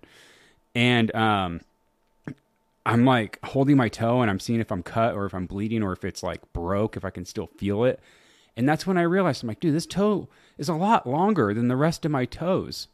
And 0.74 1.14
um, 1.16 1.62
I'm 2.86 3.04
like 3.04 3.40
holding 3.44 3.78
my 3.78 3.90
toe 3.90 4.22
and 4.22 4.30
I'm 4.30 4.40
seeing 4.40 4.60
if 4.60 4.72
I'm 4.72 4.84
cut 4.84 5.16
or 5.16 5.26
if 5.26 5.34
I'm 5.34 5.48
bleeding 5.48 5.82
or 5.82 5.92
if 5.92 6.06
it's 6.06 6.22
like 6.22 6.42
broke, 6.54 6.96
if 6.96 7.04
I 7.04 7.10
can 7.10 7.26
still 7.26 7.48
feel 7.58 7.84
it. 7.84 8.00
And 8.56 8.70
that's 8.70 8.86
when 8.86 8.98
I 8.98 9.02
realized 9.02 9.44
I'm 9.44 9.48
like, 9.48 9.60
dude, 9.60 9.76
this 9.76 9.86
toe 9.86 10.30
is 10.58 10.70
a 10.70 10.76
lot 10.76 11.08
longer 11.08 11.54
than 11.54 11.68
the 11.68 11.76
rest 11.76 12.06
of 12.06 12.12
my 12.12 12.26
toes. 12.26 12.88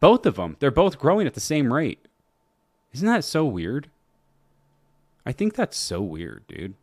Both 0.00 0.26
of 0.26 0.36
them. 0.36 0.56
They're 0.58 0.70
both 0.70 0.98
growing 0.98 1.26
at 1.26 1.34
the 1.34 1.40
same 1.40 1.72
rate. 1.72 2.06
Isn't 2.92 3.06
that 3.06 3.24
so 3.24 3.44
weird? 3.44 3.88
I 5.24 5.32
think 5.32 5.54
that's 5.54 5.76
so 5.76 6.02
weird, 6.02 6.44
dude. 6.48 6.74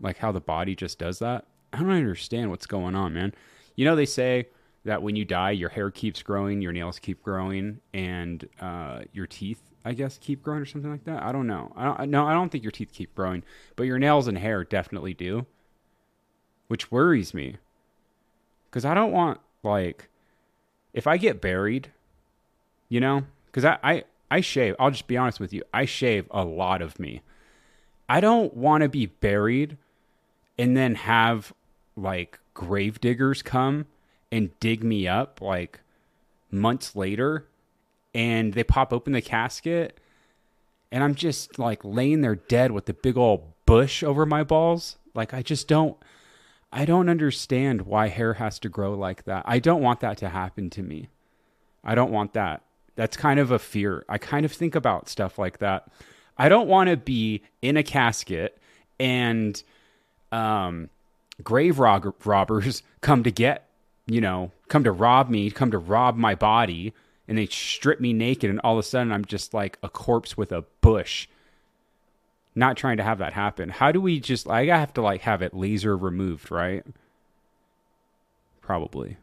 Like 0.00 0.18
how 0.18 0.32
the 0.32 0.40
body 0.40 0.74
just 0.74 0.98
does 0.98 1.18
that. 1.18 1.44
I 1.72 1.78
don't 1.78 1.90
understand 1.90 2.50
what's 2.50 2.66
going 2.66 2.94
on, 2.94 3.12
man. 3.12 3.34
You 3.74 3.84
know, 3.84 3.96
they 3.96 4.06
say 4.06 4.48
that 4.84 5.02
when 5.02 5.16
you 5.16 5.24
die, 5.24 5.50
your 5.50 5.68
hair 5.70 5.90
keeps 5.90 6.22
growing, 6.22 6.62
your 6.62 6.72
nails 6.72 6.98
keep 6.98 7.22
growing, 7.22 7.80
and 7.92 8.48
uh, 8.60 9.00
your 9.12 9.26
teeth, 9.26 9.60
I 9.84 9.92
guess, 9.92 10.18
keep 10.18 10.42
growing 10.42 10.62
or 10.62 10.66
something 10.66 10.90
like 10.90 11.04
that. 11.04 11.22
I 11.22 11.32
don't 11.32 11.46
know. 11.46 11.72
I 11.76 11.84
don't, 11.84 12.10
no, 12.10 12.26
I 12.26 12.32
don't 12.32 12.50
think 12.50 12.64
your 12.64 12.70
teeth 12.70 12.90
keep 12.92 13.14
growing, 13.14 13.42
but 13.76 13.84
your 13.84 13.98
nails 13.98 14.28
and 14.28 14.38
hair 14.38 14.64
definitely 14.64 15.14
do, 15.14 15.46
which 16.68 16.90
worries 16.90 17.32
me. 17.32 17.56
Because 18.68 18.84
I 18.84 18.94
don't 18.94 19.12
want, 19.12 19.40
like, 19.62 20.08
if 20.92 21.06
I 21.06 21.16
get 21.16 21.40
buried, 21.40 21.90
you 22.88 23.00
know, 23.00 23.24
because 23.46 23.64
I, 23.64 23.78
I, 23.82 24.04
I 24.30 24.40
shave, 24.40 24.76
I'll 24.78 24.90
just 24.90 25.06
be 25.06 25.16
honest 25.16 25.40
with 25.40 25.52
you, 25.52 25.62
I 25.72 25.86
shave 25.86 26.26
a 26.30 26.44
lot 26.44 26.82
of 26.82 27.00
me. 27.00 27.22
I 28.08 28.20
don't 28.20 28.54
want 28.54 28.82
to 28.82 28.88
be 28.88 29.06
buried 29.06 29.76
and 30.58 30.76
then 30.76 30.96
have 30.96 31.52
like 31.96 32.38
grave 32.54 33.00
diggers 33.00 33.40
come 33.40 33.86
and 34.32 34.58
dig 34.60 34.82
me 34.82 35.06
up 35.08 35.40
like 35.40 35.80
months 36.50 36.96
later 36.96 37.46
and 38.14 38.54
they 38.54 38.64
pop 38.64 38.92
open 38.92 39.12
the 39.12 39.22
casket 39.22 40.00
and 40.92 41.04
I'm 41.04 41.14
just 41.14 41.58
like 41.58 41.84
laying 41.84 42.20
there 42.20 42.34
dead 42.34 42.72
with 42.72 42.86
the 42.86 42.94
big 42.94 43.16
old 43.16 43.52
bush 43.66 44.02
over 44.02 44.26
my 44.26 44.42
balls. 44.42 44.96
Like 45.14 45.32
I 45.32 45.42
just 45.42 45.68
don't 45.68 45.96
I 46.72 46.84
don't 46.84 47.08
understand 47.08 47.82
why 47.82 48.08
hair 48.08 48.34
has 48.34 48.58
to 48.60 48.68
grow 48.68 48.94
like 48.94 49.24
that. 49.24 49.44
I 49.46 49.58
don't 49.58 49.82
want 49.82 50.00
that 50.00 50.18
to 50.18 50.28
happen 50.28 50.70
to 50.70 50.82
me. 50.82 51.08
I 51.82 51.94
don't 51.94 52.12
want 52.12 52.34
that. 52.34 52.62
That's 52.94 53.16
kind 53.16 53.40
of 53.40 53.50
a 53.50 53.58
fear. 53.58 54.04
I 54.08 54.18
kind 54.18 54.44
of 54.44 54.52
think 54.52 54.74
about 54.74 55.08
stuff 55.08 55.38
like 55.38 55.58
that. 55.58 55.88
I 56.36 56.48
don't 56.48 56.68
want 56.68 56.90
to 56.90 56.96
be 56.96 57.42
in 57.60 57.76
a 57.76 57.82
casket 57.82 58.58
and 58.98 59.60
um, 60.30 60.90
grave 61.42 61.78
rob- 61.78 62.14
robbers 62.24 62.82
come 63.00 63.22
to 63.24 63.30
get, 63.30 63.68
you 64.06 64.20
know, 64.20 64.52
come 64.68 64.84
to 64.84 64.92
rob 64.92 65.28
me, 65.28 65.50
come 65.50 65.70
to 65.70 65.78
rob 65.78 66.16
my 66.16 66.34
body, 66.34 66.92
and 67.30 67.38
they 67.38 67.46
strip 67.46 68.00
me 68.00 68.12
naked, 68.12 68.50
and 68.50 68.58
all 68.64 68.74
of 68.74 68.80
a 68.80 68.82
sudden 68.82 69.12
I'm 69.12 69.24
just 69.24 69.54
like 69.54 69.78
a 69.84 69.88
corpse 69.88 70.36
with 70.36 70.50
a 70.50 70.64
bush. 70.80 71.28
Not 72.56 72.76
trying 72.76 72.96
to 72.96 73.04
have 73.04 73.18
that 73.18 73.34
happen. 73.34 73.68
How 73.68 73.92
do 73.92 74.00
we 74.00 74.18
just? 74.18 74.48
I 74.48 74.66
have 74.66 74.92
to 74.94 75.00
like 75.00 75.20
have 75.20 75.40
it 75.40 75.54
laser 75.54 75.96
removed, 75.96 76.50
right? 76.50 76.84
Probably. 78.60 79.16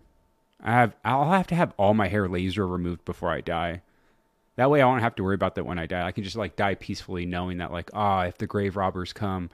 I 0.63 0.71
have. 0.71 0.95
I'll 1.03 1.29
have 1.29 1.47
to 1.47 1.55
have 1.55 1.73
all 1.75 1.93
my 1.93 2.07
hair 2.07 2.29
laser 2.29 2.65
removed 2.65 3.03
before 3.03 3.29
I 3.29 3.41
die. 3.41 3.81
That 4.55 4.71
way, 4.71 4.81
I 4.81 4.85
won't 4.85 5.03
have 5.03 5.15
to 5.15 5.23
worry 5.23 5.35
about 5.35 5.55
that 5.55 5.65
when 5.65 5.77
I 5.77 5.85
die. 5.85 6.07
I 6.07 6.13
can 6.13 6.23
just 6.23 6.37
like 6.37 6.55
die 6.55 6.75
peacefully, 6.75 7.25
knowing 7.25 7.57
that 7.57 7.73
like, 7.73 7.89
ah, 7.93 8.23
if 8.23 8.37
the 8.37 8.47
grave 8.47 8.77
robbers 8.77 9.11
come 9.11 9.49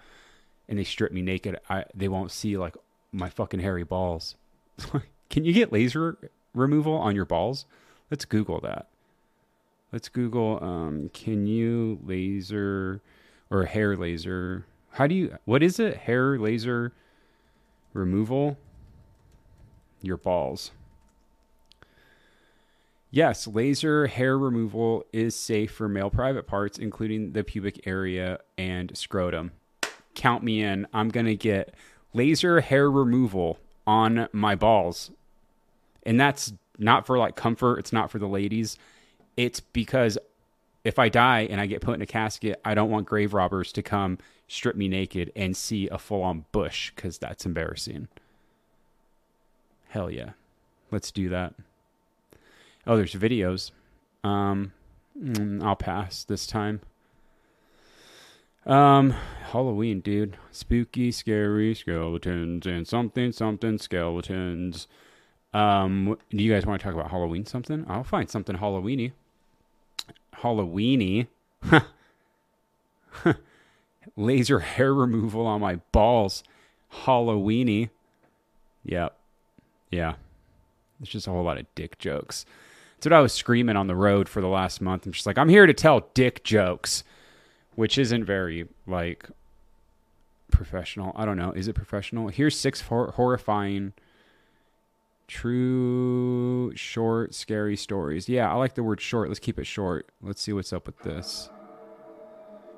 and 0.70 0.78
they 0.78 0.84
strip 0.84 1.12
me 1.12 1.24
naked, 1.24 1.60
I 1.72 1.86
they 1.96 2.08
won't 2.08 2.30
see 2.30 2.56
like 2.56 2.78
my 3.12 3.30
fucking 3.30 3.62
hairy 3.62 3.84
balls. 3.84 4.36
can 5.32 5.44
you 5.44 5.54
get 5.54 5.74
laser 5.74 6.30
removal 6.54 6.94
on 6.94 7.16
your 7.16 7.26
balls? 7.26 7.66
Let's 8.14 8.26
Google 8.26 8.60
that. 8.60 8.90
Let's 9.92 10.08
Google. 10.08 10.64
Um, 10.64 11.10
can 11.16 11.48
you 11.48 11.98
laser 12.06 13.02
or 13.50 13.66
hair 13.66 13.98
laser? 13.98 14.68
How 14.92 15.08
do 15.08 15.16
you? 15.16 15.36
What 15.46 15.64
is 15.64 15.80
it? 15.80 15.98
Hair 15.98 16.38
laser 16.38 16.94
removal. 17.92 18.60
Your 20.04 20.18
balls. 20.18 20.70
Yes, 23.10 23.48
laser 23.48 24.06
hair 24.06 24.38
removal 24.38 25.08
is 25.12 25.36
safe 25.36 25.72
for 25.72 25.90
male 25.90 26.12
private 26.12 26.46
parts, 26.46 26.78
including 26.78 27.32
the 27.32 27.44
pubic 27.44 27.88
area 27.88 28.38
and 28.60 28.96
scrotum. 28.96 29.54
Count 30.14 30.44
me 30.44 30.62
in. 30.62 30.86
I'm 30.94 31.10
going 31.10 31.26
to 31.26 31.36
get 31.36 31.74
laser 32.14 32.62
hair 32.62 32.92
removal 32.92 33.58
on 33.88 34.28
my 34.32 34.54
balls. 34.54 35.10
And 36.06 36.20
that's 36.20 36.54
not 36.78 37.06
for 37.06 37.18
like 37.18 37.36
comfort, 37.36 37.80
it's 37.80 37.94
not 37.94 38.12
for 38.12 38.20
the 38.20 38.28
ladies. 38.28 38.78
It's 39.38 39.60
because 39.60 40.18
if 40.84 41.00
I 41.00 41.10
die 41.10 41.48
and 41.50 41.62
I 41.62 41.66
get 41.66 41.82
put 41.82 41.96
in 41.96 42.02
a 42.02 42.06
casket, 42.06 42.60
I 42.66 42.74
don't 42.74 42.92
want 42.92 43.06
grave 43.06 43.34
robbers 43.34 43.72
to 43.74 43.82
come 43.82 44.18
strip 44.48 44.76
me 44.76 44.88
naked 44.88 45.32
and 45.36 45.56
see 45.56 45.88
a 45.90 45.98
full 45.98 46.22
on 46.22 46.46
bush 46.52 46.92
because 46.96 47.18
that's 47.18 47.46
embarrassing. 47.46 48.08
Hell 49.90 50.10
yeah. 50.12 50.32
Let's 50.92 51.12
do 51.12 51.30
that. 51.30 51.54
Oh, 52.86 52.98
there's 52.98 53.14
videos. 53.14 53.72
Um, 54.24 54.74
mm, 55.20 55.64
I'll 55.64 55.76
pass 55.76 56.24
this 56.24 56.46
time. 56.46 56.82
Um, 58.66 59.12
Halloween, 59.52 60.02
dude. 60.02 60.38
Spooky, 60.52 61.12
scary 61.12 61.74
skeletons 61.76 62.66
and 62.66 62.88
something, 62.88 63.32
something 63.32 63.78
skeletons. 63.78 64.88
Um, 65.54 66.18
do 66.32 66.44
you 66.44 66.52
guys 66.52 66.66
want 66.66 66.82
to 66.82 66.84
talk 66.84 66.96
about 66.96 67.12
Halloween 67.12 67.46
something? 67.46 67.86
I'll 67.88 68.04
find 68.04 68.30
something 68.30 68.58
Halloweeny. 68.58 69.12
Halloweeny. 70.38 71.28
Laser 74.16 74.60
hair 74.60 74.94
removal 74.94 75.46
on 75.46 75.62
my 75.62 75.76
balls. 75.92 76.44
Halloweeny. 76.92 77.90
Yep. 78.84 79.16
Yeah. 79.92 80.16
It's 81.02 81.12
just 81.12 81.28
a 81.28 81.32
whole 81.32 81.44
lot 81.44 81.58
of 81.58 81.66
dick 81.76 81.98
jokes. 82.00 82.46
That's 82.96 83.06
what 83.08 83.14
I 83.14 83.22
was 83.22 83.34
screaming 83.34 83.76
on 83.76 83.88
the 83.88 83.96
road 83.96 84.30
for 84.30 84.42
the 84.42 84.48
last 84.48 84.82
month. 84.82 85.06
I'm 85.06 85.12
just 85.12 85.26
like, 85.26 85.38
I'm 85.38 85.50
here 85.50 85.66
to 85.66 85.74
tell 85.74 86.10
dick 86.14 86.44
jokes, 86.44 87.04
which 87.76 87.98
isn't 87.98 88.26
very 88.26 88.68
like 88.88 89.28
professional. 90.52 91.12
I 91.16 91.26
don't 91.26 91.38
know. 91.38 91.52
Is 91.52 91.68
it 91.68 91.74
professional? 91.74 92.30
Here's 92.30 92.58
six 92.58 92.82
hor- 92.82 93.12
horrifying, 93.12 93.94
true, 95.28 96.76
short, 96.76 97.34
scary 97.34 97.76
stories. 97.76 98.30
Yeah, 98.30 98.52
I 98.52 98.56
like 98.56 98.76
the 98.76 98.84
word 98.84 99.02
short. 99.02 99.30
Let's 99.30 99.40
keep 99.40 99.60
it 99.60 99.66
short. 99.66 100.10
Let's 100.22 100.42
see 100.42 100.54
what's 100.54 100.74
up 100.74 100.86
with 100.86 101.00
this. 101.00 101.50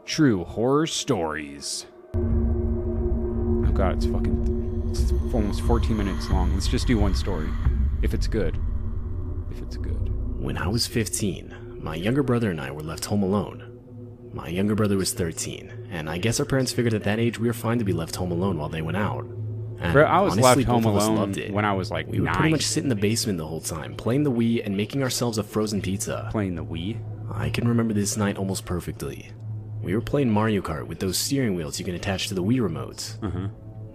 True 0.06 0.44
horror 0.44 0.88
stories. 0.88 1.86
Oh 2.16 3.72
god, 3.74 3.98
it's 3.98 4.06
fucking. 4.06 4.88
It's 4.90 5.12
almost 5.34 5.62
14 5.62 5.98
minutes 5.98 6.30
long. 6.30 6.54
Let's 6.54 6.68
just 6.68 6.88
do 6.88 6.98
one 6.98 7.16
story. 7.16 7.50
If 8.02 8.14
it's 8.14 8.28
good. 8.28 8.58
If 9.52 9.62
it's 9.62 9.78
good. 9.78 10.12
When 10.40 10.58
I 10.58 10.68
was 10.68 10.88
15, 10.88 11.80
my 11.82 11.96
younger 11.96 12.24
brother 12.24 12.52
and 12.52 12.62
I 12.62 12.72
were 12.72 12.84
left 12.84 13.06
home 13.06 13.24
alone. 13.24 13.72
My 14.34 14.48
younger 14.48 14.76
brother 14.76 14.98
was 14.98 15.14
13, 15.14 15.88
and 15.92 16.10
I 16.10 16.18
guess 16.18 16.40
our 16.40 16.46
parents 16.46 16.72
figured 16.72 16.94
at 16.94 17.04
that 17.04 17.20
age 17.20 17.40
we 17.40 17.48
were 17.48 17.54
fine 17.54 17.80
to 17.80 17.86
be 17.86 17.94
left 17.94 18.16
home 18.16 18.32
alone 18.32 18.58
while 18.58 18.70
they 18.70 18.82
went 18.82 18.98
out. 18.98 19.26
And 19.80 19.94
Bro, 19.94 20.06
I 20.06 20.22
was 20.22 20.34
honestly, 20.34 20.64
left 20.64 20.68
home 20.70 20.84
both 20.84 20.92
of 20.92 20.98
us 20.98 21.04
alone 21.08 21.18
loved 21.20 21.38
it. 21.38 21.52
when 21.54 21.66
I 21.66 21.74
was 21.74 21.92
like 21.92 22.08
We 22.08 22.20
would 22.20 22.26
nine. 22.26 22.36
pretty 22.36 22.52
much 22.52 22.64
sit 22.66 22.84
in 22.84 22.90
the 22.90 22.96
basement 22.96 23.38
the 23.38 23.46
whole 23.48 23.60
time, 23.62 23.94
playing 23.96 24.24
the 24.24 24.32
Wii 24.32 24.66
and 24.66 24.76
making 24.78 25.04
ourselves 25.04 25.38
a 25.38 25.44
frozen 25.44 25.82
pizza. 25.82 26.30
playing 26.32 26.56
the 26.56 26.64
Wii. 26.64 26.98
I 27.34 27.50
can 27.50 27.68
remember 27.68 27.94
this 27.94 28.16
night 28.18 28.38
almost 28.38 28.66
perfectly. 28.66 29.32
We 29.82 29.94
were 29.94 30.02
playing 30.02 30.30
Mario 30.32 30.62
Kart 30.62 30.88
with 30.88 31.00
those 31.00 31.18
steering 31.18 31.56
wheels 31.56 31.78
you 31.80 31.86
can 31.86 31.96
attach 31.96 32.28
to 32.30 32.34
the 32.34 32.44
Wii 32.44 32.60
remotes. 32.60 33.22
Now, 33.22 33.28
Uh-huh. 33.28 33.48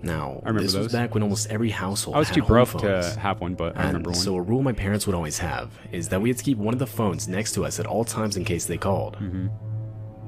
Now, 0.03 0.39
remember 0.41 0.63
this 0.63 0.73
those. 0.73 0.85
was 0.85 0.93
back 0.93 1.15
when 1.15 1.23
almost 1.23 1.51
every 1.51 1.71
household 1.71 2.17
I 2.17 2.21
was 2.21 2.29
had 2.29 2.35
too 2.37 2.43
broke 2.43 2.69
phones. 2.69 3.13
to 3.15 3.21
have 3.21 3.41
one, 3.41 3.55
but 3.55 3.77
I 3.77 3.81
And 3.81 3.89
remember 3.89 4.11
one. 4.11 4.19
so 4.19 4.35
a 4.37 4.41
rule 4.43 4.63
my 4.63 4.73
parents 4.73 5.07
would 5.07 5.15
always 5.15 5.39
have 5.39 5.71
is 5.93 6.09
that 6.09 6.21
we 6.23 6.29
had 6.31 6.39
to 6.39 6.45
keep 6.45 6.59
one 6.59 6.73
of 6.75 6.79
the 6.79 6.87
phones 6.87 7.29
next 7.29 7.53
to 7.53 7.65
us 7.65 7.79
at 7.81 7.87
all 7.87 8.05
times 8.05 8.37
in 8.37 8.45
case 8.45 8.65
they 8.67 8.79
called. 8.79 9.17
Mm-hmm. 9.17 9.49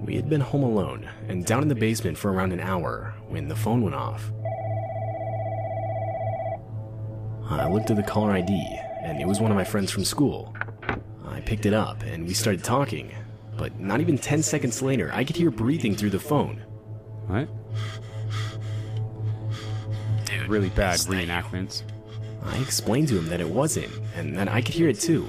We 0.04 0.16
had 0.16 0.28
been 0.28 0.40
home 0.40 0.62
alone 0.64 1.08
and 1.28 1.44
down 1.46 1.62
in 1.62 1.68
the 1.68 1.74
basement 1.76 2.18
for 2.18 2.32
around 2.32 2.52
an 2.52 2.60
hour 2.60 3.14
when 3.28 3.46
the 3.48 3.54
phone 3.56 3.82
went 3.82 3.94
off. 3.94 4.30
I 7.50 7.68
looked 7.68 7.90
at 7.90 7.96
the 7.96 8.02
caller 8.02 8.32
ID 8.32 8.78
and 9.02 9.20
it 9.20 9.26
was 9.26 9.40
one 9.40 9.50
of 9.50 9.56
my 9.56 9.64
friends 9.64 9.90
from 9.90 10.04
school. 10.04 10.54
I 11.28 11.40
picked 11.40 11.66
it 11.66 11.74
up 11.74 12.02
and 12.02 12.26
we 12.26 12.34
started 12.34 12.62
talking, 12.64 13.12
but 13.56 13.78
not 13.78 14.00
even 14.00 14.16
10 14.18 14.42
seconds 14.42 14.80
later, 14.82 15.10
I 15.12 15.24
could 15.24 15.36
hear 15.36 15.50
breathing 15.50 15.94
through 15.94 16.10
the 16.10 16.18
phone. 16.20 16.62
what? 17.26 17.48
Dude, 20.24 20.48
Really 20.48 20.70
bad 20.70 20.94
is 20.96 21.06
that 21.06 21.12
you? 21.22 21.26
reenactments. 21.28 21.82
I 22.44 22.58
explained 22.58 23.08
to 23.08 23.18
him 23.18 23.28
that 23.28 23.40
it 23.40 23.48
wasn't, 23.48 23.92
and 24.16 24.36
that 24.36 24.48
I 24.48 24.60
could 24.62 24.74
hear 24.74 24.88
it 24.88 24.98
too. 24.98 25.28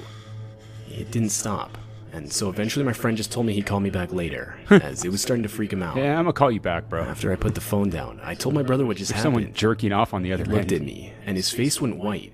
It 0.90 1.10
didn't 1.12 1.30
stop, 1.30 1.78
and 2.14 2.32
so 2.32 2.48
eventually 2.48 2.84
my 2.84 2.92
friend 2.92 3.16
just 3.16 3.32
told 3.32 3.44
me 3.44 3.52
he'd 3.54 3.66
call 3.66 3.80
me 3.80 3.90
back 3.90 4.12
later, 4.12 4.56
as 4.70 5.04
it 5.04 5.10
was 5.10 5.20
starting 5.20 5.42
to 5.42 5.48
freak 5.48 5.72
him 5.72 5.82
out. 5.82 5.96
Yeah, 5.96 6.16
I'm 6.16 6.24
gonna 6.24 6.32
call 6.32 6.52
you 6.52 6.60
back, 6.60 6.88
bro. 6.88 7.02
After 7.02 7.32
I 7.32 7.36
put 7.36 7.56
the 7.56 7.60
phone 7.60 7.90
down, 7.90 8.20
I 8.22 8.36
told 8.36 8.54
my 8.54 8.62
brother 8.62 8.86
what 8.86 8.98
just 8.98 9.10
There's 9.10 9.24
happened. 9.24 9.36
someone 9.42 9.52
jerking 9.54 9.92
off 9.92 10.14
on 10.14 10.22
the 10.22 10.32
other 10.32 10.44
he 10.44 10.50
looked 10.50 10.70
end. 10.70 10.82
at 10.82 10.86
me, 10.86 11.12
and 11.26 11.36
his 11.36 11.50
face 11.50 11.80
went 11.80 11.96
white. 11.96 12.32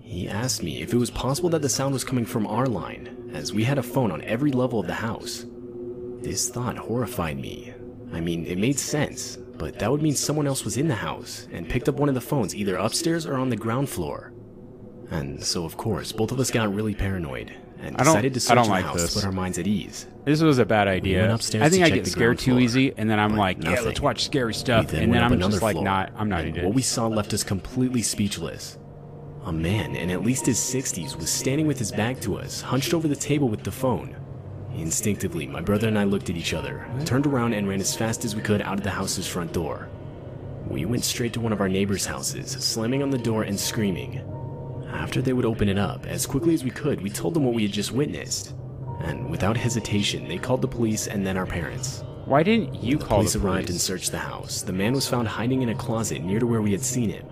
He 0.00 0.28
asked 0.28 0.64
me 0.64 0.82
if 0.82 0.92
it 0.92 0.96
was 0.96 1.12
possible 1.12 1.48
that 1.50 1.62
the 1.62 1.68
sound 1.68 1.92
was 1.92 2.02
coming 2.02 2.24
from 2.24 2.44
our 2.48 2.66
line, 2.66 3.30
as 3.32 3.52
we 3.52 3.62
had 3.62 3.78
a 3.78 3.84
phone 3.84 4.10
on 4.10 4.20
every 4.22 4.50
level 4.50 4.80
of 4.80 4.88
the 4.88 4.94
house. 4.94 5.46
This 6.20 6.50
thought 6.50 6.76
horrified 6.76 7.38
me. 7.38 7.72
I 8.12 8.20
mean, 8.20 8.44
it 8.46 8.58
made 8.58 8.80
sense, 8.80 9.36
but 9.36 9.78
that 9.78 9.92
would 9.92 10.02
mean 10.02 10.16
someone 10.16 10.48
else 10.48 10.64
was 10.64 10.76
in 10.76 10.88
the 10.88 10.94
house 10.96 11.46
and 11.52 11.68
picked 11.68 11.88
up 11.88 11.96
one 11.96 12.08
of 12.08 12.16
the 12.16 12.20
phones 12.20 12.54
either 12.56 12.76
upstairs 12.76 13.26
or 13.26 13.36
on 13.36 13.48
the 13.48 13.56
ground 13.56 13.88
floor. 13.88 14.32
And 15.10 15.42
so, 15.42 15.64
of 15.64 15.76
course, 15.76 16.10
both 16.10 16.32
of 16.32 16.40
us 16.40 16.50
got 16.50 16.74
really 16.74 16.94
paranoid 16.94 17.54
and 17.80 17.96
I 17.96 18.04
don't- 18.04 18.14
decided 18.14 18.34
to 18.34 18.52
I 18.52 18.54
don't 18.54 18.64
the 18.64 18.70
like 18.70 18.84
house 18.84 19.02
this. 19.02 19.14
to 19.14 19.20
put 19.20 19.26
our 19.26 19.32
minds 19.32 19.58
at 19.58 19.66
ease. 19.66 20.06
This 20.24 20.40
was 20.40 20.58
a 20.58 20.64
bad 20.64 20.88
idea. 20.88 21.20
went 21.22 21.32
upstairs 21.32 21.62
I 21.62 21.68
think 21.68 21.80
to 21.82 21.86
I 21.86 21.88
check 21.90 21.94
get 21.96 22.04
the 22.04 22.10
scared 22.10 22.26
ground 22.28 22.38
too 22.40 22.50
floor, 22.52 22.60
easy, 22.60 22.94
and 22.96 23.10
then 23.10 23.18
I'm 23.20 23.30
but 23.32 23.38
like, 23.38 23.62
yeah, 23.64 23.80
let's 23.80 24.00
watch 24.00 24.24
scary 24.24 24.54
stuff, 24.54 24.86
We 24.86 24.92
then 24.92 25.02
and 25.04 25.12
then 25.14 25.20
went 25.22 25.32
up 25.42 25.44
I'm 25.44 25.50
just 25.50 25.62
like, 25.62 25.74
floor, 25.74 25.84
not. 25.84 26.12
I'm 26.16 26.28
not 26.28 26.40
and 26.40 26.48
idiot. 26.50 26.64
What 26.66 26.74
we 26.74 26.82
saw 26.82 27.06
left 27.08 27.34
us 27.34 27.44
completely 27.44 28.02
speechless. 28.02 28.78
A 29.44 29.52
man 29.52 29.94
in 29.94 30.10
at 30.10 30.22
least 30.24 30.46
his 30.46 30.58
60s 30.58 31.16
was 31.16 31.28
standing 31.30 31.66
with 31.66 31.78
his 31.78 31.92
back 31.92 32.18
to 32.20 32.36
us, 32.38 32.62
hunched 32.62 32.94
over 32.94 33.06
the 33.06 33.16
table 33.16 33.48
with 33.48 33.62
the 33.62 33.70
phone. 33.70 34.16
Instinctively, 34.74 35.46
my 35.46 35.60
brother 35.60 35.86
and 35.88 35.98
I 35.98 36.04
looked 36.04 36.30
at 36.30 36.36
each 36.36 36.54
other, 36.54 36.86
turned 37.04 37.26
around, 37.26 37.52
and 37.52 37.68
ran 37.68 37.80
as 37.80 37.94
fast 37.94 38.24
as 38.24 38.34
we 38.34 38.42
could 38.42 38.62
out 38.62 38.78
of 38.78 38.82
the 38.84 38.90
house's 38.90 39.26
front 39.26 39.52
door. 39.52 39.88
We 40.66 40.86
went 40.86 41.04
straight 41.04 41.34
to 41.34 41.40
one 41.40 41.52
of 41.52 41.60
our 41.60 41.68
neighbors' 41.68 42.06
houses, 42.06 42.50
slamming 42.52 43.02
on 43.02 43.10
the 43.10 43.18
door 43.18 43.42
and 43.42 43.60
screaming. 43.60 44.22
After 45.04 45.20
they 45.20 45.34
would 45.34 45.44
open 45.44 45.68
it 45.68 45.76
up, 45.76 46.06
as 46.06 46.24
quickly 46.24 46.54
as 46.54 46.64
we 46.64 46.70
could, 46.70 47.02
we 47.02 47.10
told 47.10 47.34
them 47.34 47.44
what 47.44 47.52
we 47.52 47.64
had 47.64 47.72
just 47.72 47.92
witnessed. 47.92 48.54
And 49.00 49.30
without 49.30 49.54
hesitation, 49.54 50.26
they 50.26 50.38
called 50.38 50.62
the 50.62 50.66
police 50.66 51.08
and 51.08 51.26
then 51.26 51.36
our 51.36 51.44
parents. 51.44 52.02
Why 52.24 52.42
didn't 52.42 52.82
you 52.82 52.96
The 52.96 53.04
call 53.04 53.18
police 53.18 53.34
the 53.34 53.40
arrived 53.40 53.68
and 53.68 53.78
searched 53.78 54.12
the 54.12 54.18
house. 54.18 54.62
The 54.62 54.72
man 54.72 54.94
was 54.94 55.06
found 55.06 55.28
hiding 55.28 55.60
in 55.60 55.68
a 55.68 55.74
closet 55.74 56.24
near 56.24 56.40
to 56.40 56.46
where 56.46 56.62
we 56.62 56.72
had 56.72 56.80
seen 56.80 57.10
him. 57.10 57.26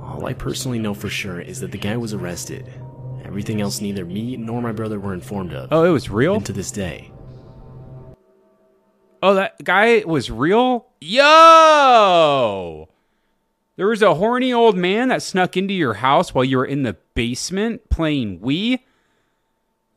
All 0.00 0.24
I 0.24 0.32
personally 0.32 0.78
know 0.78 0.94
for 0.94 1.10
sure 1.10 1.42
is 1.42 1.60
that 1.60 1.70
the 1.70 1.76
guy 1.76 1.98
was 1.98 2.14
arrested. 2.14 2.66
Everything 3.26 3.60
else 3.60 3.82
neither 3.82 4.06
me 4.06 4.38
nor 4.38 4.62
my 4.62 4.72
brother 4.72 4.98
were 4.98 5.12
informed 5.12 5.52
of. 5.52 5.68
Oh, 5.70 5.84
it 5.84 5.90
was 5.90 6.08
real? 6.08 6.36
And 6.36 6.46
to 6.46 6.54
this 6.54 6.70
day. 6.70 7.12
Oh, 9.22 9.34
that 9.34 9.62
guy 9.62 10.02
was 10.06 10.30
real? 10.30 10.86
Yo! 10.98 12.88
There 13.80 13.88
was 13.88 14.02
a 14.02 14.16
horny 14.16 14.52
old 14.52 14.76
man 14.76 15.08
that 15.08 15.22
snuck 15.22 15.56
into 15.56 15.72
your 15.72 15.94
house 15.94 16.34
while 16.34 16.44
you 16.44 16.58
were 16.58 16.66
in 16.66 16.82
the 16.82 16.98
basement 17.14 17.88
playing 17.88 18.40
Wii? 18.40 18.80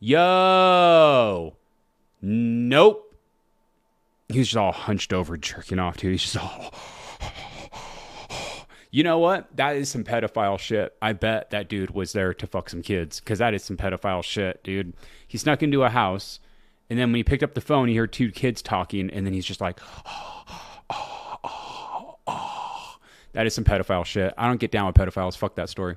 Yo! 0.00 1.54
Nope. 2.22 3.14
He 4.30 4.38
was 4.38 4.48
just 4.48 4.56
all 4.56 4.72
hunched 4.72 5.12
over, 5.12 5.36
jerking 5.36 5.78
off, 5.78 5.98
too. 5.98 6.08
He's 6.08 6.22
just 6.22 6.38
all. 6.38 6.72
You 8.90 9.02
know 9.02 9.18
what? 9.18 9.54
That 9.54 9.76
is 9.76 9.90
some 9.90 10.02
pedophile 10.02 10.58
shit. 10.58 10.96
I 11.02 11.12
bet 11.12 11.50
that 11.50 11.68
dude 11.68 11.90
was 11.90 12.12
there 12.12 12.32
to 12.32 12.46
fuck 12.46 12.70
some 12.70 12.80
kids 12.80 13.20
because 13.20 13.40
that 13.40 13.52
is 13.52 13.62
some 13.62 13.76
pedophile 13.76 14.24
shit, 14.24 14.64
dude. 14.64 14.94
He 15.28 15.36
snuck 15.36 15.62
into 15.62 15.82
a 15.82 15.90
house, 15.90 16.40
and 16.88 16.98
then 16.98 17.10
when 17.10 17.16
he 17.16 17.24
picked 17.24 17.42
up 17.42 17.52
the 17.52 17.60
phone, 17.60 17.88
he 17.88 17.96
heard 17.96 18.14
two 18.14 18.30
kids 18.30 18.62
talking, 18.62 19.10
and 19.10 19.26
then 19.26 19.34
he's 19.34 19.44
just 19.44 19.60
like. 19.60 19.78
That 23.34 23.46
is 23.46 23.54
some 23.54 23.64
pedophile 23.64 24.04
shit. 24.04 24.32
I 24.38 24.48
don't 24.48 24.58
get 24.58 24.70
down 24.70 24.86
with 24.86 24.96
pedophiles. 24.96 25.36
Fuck 25.36 25.56
that 25.56 25.68
story. 25.68 25.96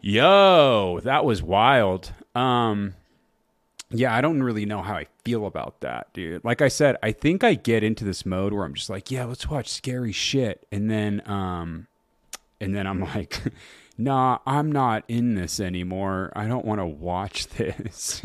Yo, 0.00 1.00
that 1.04 1.24
was 1.24 1.42
wild. 1.42 2.12
Um, 2.34 2.94
yeah, 3.90 4.14
I 4.14 4.20
don't 4.20 4.42
really 4.42 4.66
know 4.66 4.82
how 4.82 4.94
I 4.94 5.06
feel 5.24 5.46
about 5.46 5.80
that, 5.80 6.12
dude. 6.12 6.44
Like 6.44 6.60
I 6.60 6.68
said, 6.68 6.96
I 7.02 7.12
think 7.12 7.44
I 7.44 7.54
get 7.54 7.84
into 7.84 8.04
this 8.04 8.26
mode 8.26 8.52
where 8.52 8.64
I'm 8.64 8.74
just 8.74 8.90
like, 8.90 9.10
yeah, 9.10 9.24
let's 9.24 9.48
watch 9.48 9.68
scary 9.68 10.12
shit. 10.12 10.66
And 10.72 10.90
then 10.90 11.22
um 11.26 11.86
and 12.60 12.74
then 12.74 12.86
I'm 12.86 13.00
like, 13.14 13.40
nah, 13.96 14.38
I'm 14.46 14.72
not 14.72 15.04
in 15.06 15.36
this 15.36 15.60
anymore. 15.60 16.32
I 16.34 16.46
don't 16.46 16.64
want 16.64 16.80
to 16.80 16.86
watch 16.86 17.46
this. 17.56 18.20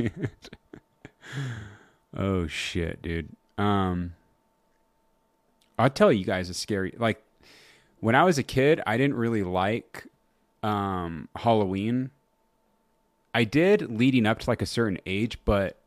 oh 2.17 2.47
shit, 2.47 3.01
dude. 3.01 3.29
Um 3.57 4.15
I'll 5.77 5.89
tell 5.89 6.11
you 6.11 6.25
guys 6.25 6.49
a 6.49 6.53
scary 6.53 6.95
like 6.97 7.21
when 7.99 8.15
I 8.15 8.23
was 8.23 8.37
a 8.37 8.43
kid, 8.43 8.81
I 8.85 8.97
didn't 8.97 9.15
really 9.15 9.43
like 9.43 10.07
um 10.61 11.29
Halloween 11.35 12.11
I 13.33 13.43
did 13.43 13.89
leading 13.89 14.25
up 14.25 14.39
to 14.39 14.49
like 14.49 14.61
a 14.61 14.65
certain 14.65 14.99
age, 15.05 15.37
but 15.45 15.77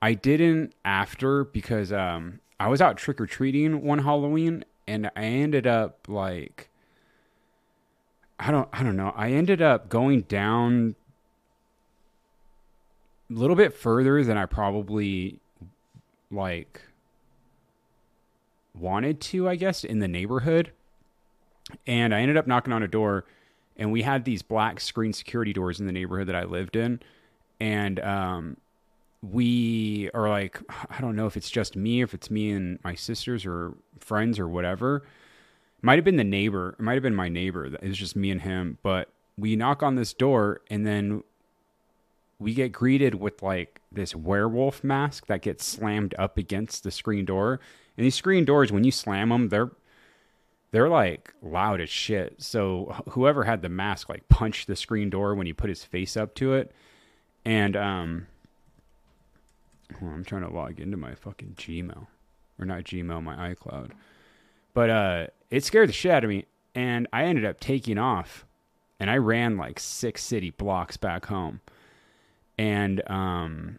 I 0.00 0.14
didn't 0.14 0.74
after 0.84 1.44
because 1.44 1.92
um 1.92 2.40
I 2.58 2.68
was 2.68 2.80
out 2.80 2.96
trick 2.96 3.20
or 3.20 3.26
treating 3.26 3.82
one 3.82 4.00
Halloween 4.00 4.64
and 4.86 5.10
I 5.14 5.24
ended 5.24 5.66
up 5.66 6.06
like 6.08 6.70
I 8.38 8.50
don't 8.50 8.68
I 8.72 8.82
don't 8.82 8.96
know. 8.96 9.12
I 9.16 9.30
ended 9.32 9.60
up 9.62 9.88
going 9.88 10.22
down 10.22 10.94
a 13.30 13.34
little 13.34 13.56
bit 13.56 13.74
further 13.74 14.22
than 14.24 14.36
I 14.36 14.46
probably 14.46 15.40
like 16.30 16.82
wanted 18.74 19.20
to, 19.20 19.48
I 19.48 19.56
guess, 19.56 19.84
in 19.84 20.00
the 20.00 20.08
neighborhood. 20.08 20.72
And 21.86 22.14
I 22.14 22.20
ended 22.20 22.36
up 22.36 22.46
knocking 22.46 22.72
on 22.72 22.82
a 22.82 22.88
door 22.88 23.24
and 23.76 23.92
we 23.92 24.02
had 24.02 24.24
these 24.24 24.42
black 24.42 24.80
screen 24.80 25.12
security 25.12 25.52
doors 25.52 25.80
in 25.80 25.86
the 25.86 25.92
neighborhood 25.92 26.28
that 26.28 26.34
I 26.34 26.44
lived 26.44 26.76
in, 26.76 27.00
and 27.60 28.00
um, 28.00 28.56
we 29.22 30.10
are 30.14 30.28
like, 30.28 30.60
I 30.90 31.00
don't 31.00 31.16
know 31.16 31.26
if 31.26 31.36
it's 31.36 31.50
just 31.50 31.76
me, 31.76 32.02
if 32.02 32.14
it's 32.14 32.30
me 32.30 32.50
and 32.50 32.78
my 32.84 32.94
sisters 32.94 33.44
or 33.44 33.74
friends 34.00 34.38
or 34.38 34.48
whatever. 34.48 35.04
Might 35.82 35.96
have 35.96 36.04
been 36.04 36.16
the 36.16 36.24
neighbor. 36.24 36.74
It 36.78 36.82
might 36.82 36.94
have 36.94 37.02
been 37.02 37.14
my 37.14 37.28
neighbor. 37.28 37.66
It 37.66 37.82
was 37.82 37.98
just 37.98 38.16
me 38.16 38.30
and 38.30 38.40
him. 38.40 38.78
But 38.82 39.10
we 39.38 39.56
knock 39.56 39.82
on 39.82 39.94
this 39.94 40.12
door, 40.14 40.62
and 40.70 40.86
then 40.86 41.22
we 42.38 42.54
get 42.54 42.72
greeted 42.72 43.16
with 43.16 43.42
like 43.42 43.80
this 43.92 44.14
werewolf 44.14 44.82
mask 44.82 45.26
that 45.26 45.42
gets 45.42 45.64
slammed 45.64 46.14
up 46.18 46.38
against 46.38 46.82
the 46.82 46.90
screen 46.90 47.24
door. 47.24 47.60
And 47.96 48.04
these 48.04 48.14
screen 48.14 48.44
doors, 48.44 48.72
when 48.72 48.84
you 48.84 48.90
slam 48.90 49.28
them, 49.28 49.48
they're 49.50 49.70
they're 50.70 50.88
like 50.88 51.32
loud 51.42 51.80
as 51.80 51.90
shit. 51.90 52.42
So 52.42 53.02
whoever 53.10 53.44
had 53.44 53.62
the 53.62 53.68
mask 53.68 54.08
like 54.08 54.28
punched 54.28 54.66
the 54.66 54.76
screen 54.76 55.10
door 55.10 55.34
when 55.34 55.46
he 55.46 55.52
put 55.52 55.68
his 55.68 55.84
face 55.84 56.16
up 56.16 56.34
to 56.36 56.54
it. 56.54 56.72
And 57.44 57.76
um 57.76 58.26
I'm 60.00 60.24
trying 60.24 60.42
to 60.42 60.52
log 60.52 60.80
into 60.80 60.96
my 60.96 61.14
fucking 61.14 61.54
Gmail. 61.56 62.06
Or 62.58 62.64
not 62.64 62.84
Gmail, 62.84 63.22
my 63.22 63.54
iCloud. 63.54 63.92
But 64.74 64.90
uh 64.90 65.26
it 65.50 65.64
scared 65.64 65.88
the 65.88 65.94
shit 65.94 66.10
out 66.10 66.24
of 66.24 66.30
me 66.30 66.46
and 66.74 67.06
I 67.12 67.24
ended 67.24 67.44
up 67.44 67.60
taking 67.60 67.98
off 67.98 68.44
and 68.98 69.10
I 69.10 69.16
ran 69.16 69.56
like 69.56 69.78
six 69.78 70.22
city 70.22 70.50
blocks 70.50 70.96
back 70.96 71.26
home. 71.26 71.60
And 72.58 73.08
um 73.08 73.78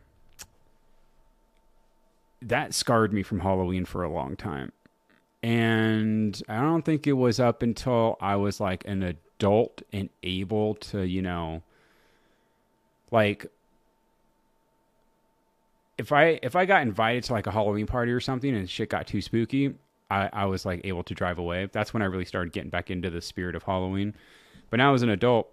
that 2.41 2.73
scarred 2.73 3.11
me 3.11 3.23
from 3.23 3.39
Halloween 3.39 3.83
for 3.83 4.03
a 4.03 4.11
long 4.11 4.35
time 4.35 4.71
and 5.43 6.41
I 6.49 6.61
don't 6.61 6.83
think 6.83 7.07
it 7.07 7.13
was 7.13 7.39
up 7.39 7.61
until 7.61 8.17
I 8.19 8.35
was 8.35 8.59
like 8.59 8.85
an 8.85 9.03
adult 9.03 9.81
and 9.93 10.09
able 10.23 10.75
to, 10.75 11.03
you 11.03 11.21
know, 11.21 11.63
like 13.11 13.45
if 15.97 16.11
I 16.11 16.39
if 16.43 16.55
I 16.55 16.65
got 16.65 16.81
invited 16.81 17.23
to 17.25 17.33
like 17.33 17.47
a 17.47 17.51
Halloween 17.51 17.87
party 17.87 18.11
or 18.11 18.19
something 18.19 18.55
and 18.55 18.69
shit 18.69 18.89
got 18.89 19.07
too 19.07 19.21
spooky, 19.21 19.73
I, 20.09 20.29
I 20.31 20.45
was 20.45 20.65
like 20.65 20.81
able 20.83 21.03
to 21.03 21.13
drive 21.13 21.37
away. 21.37 21.69
That's 21.71 21.93
when 21.93 22.01
I 22.01 22.05
really 22.05 22.25
started 22.25 22.53
getting 22.53 22.69
back 22.69 22.89
into 22.89 23.09
the 23.09 23.21
spirit 23.21 23.55
of 23.55 23.63
Halloween. 23.63 24.13
But 24.69 24.77
now 24.77 24.93
as 24.93 25.01
an 25.01 25.09
adult, 25.09 25.49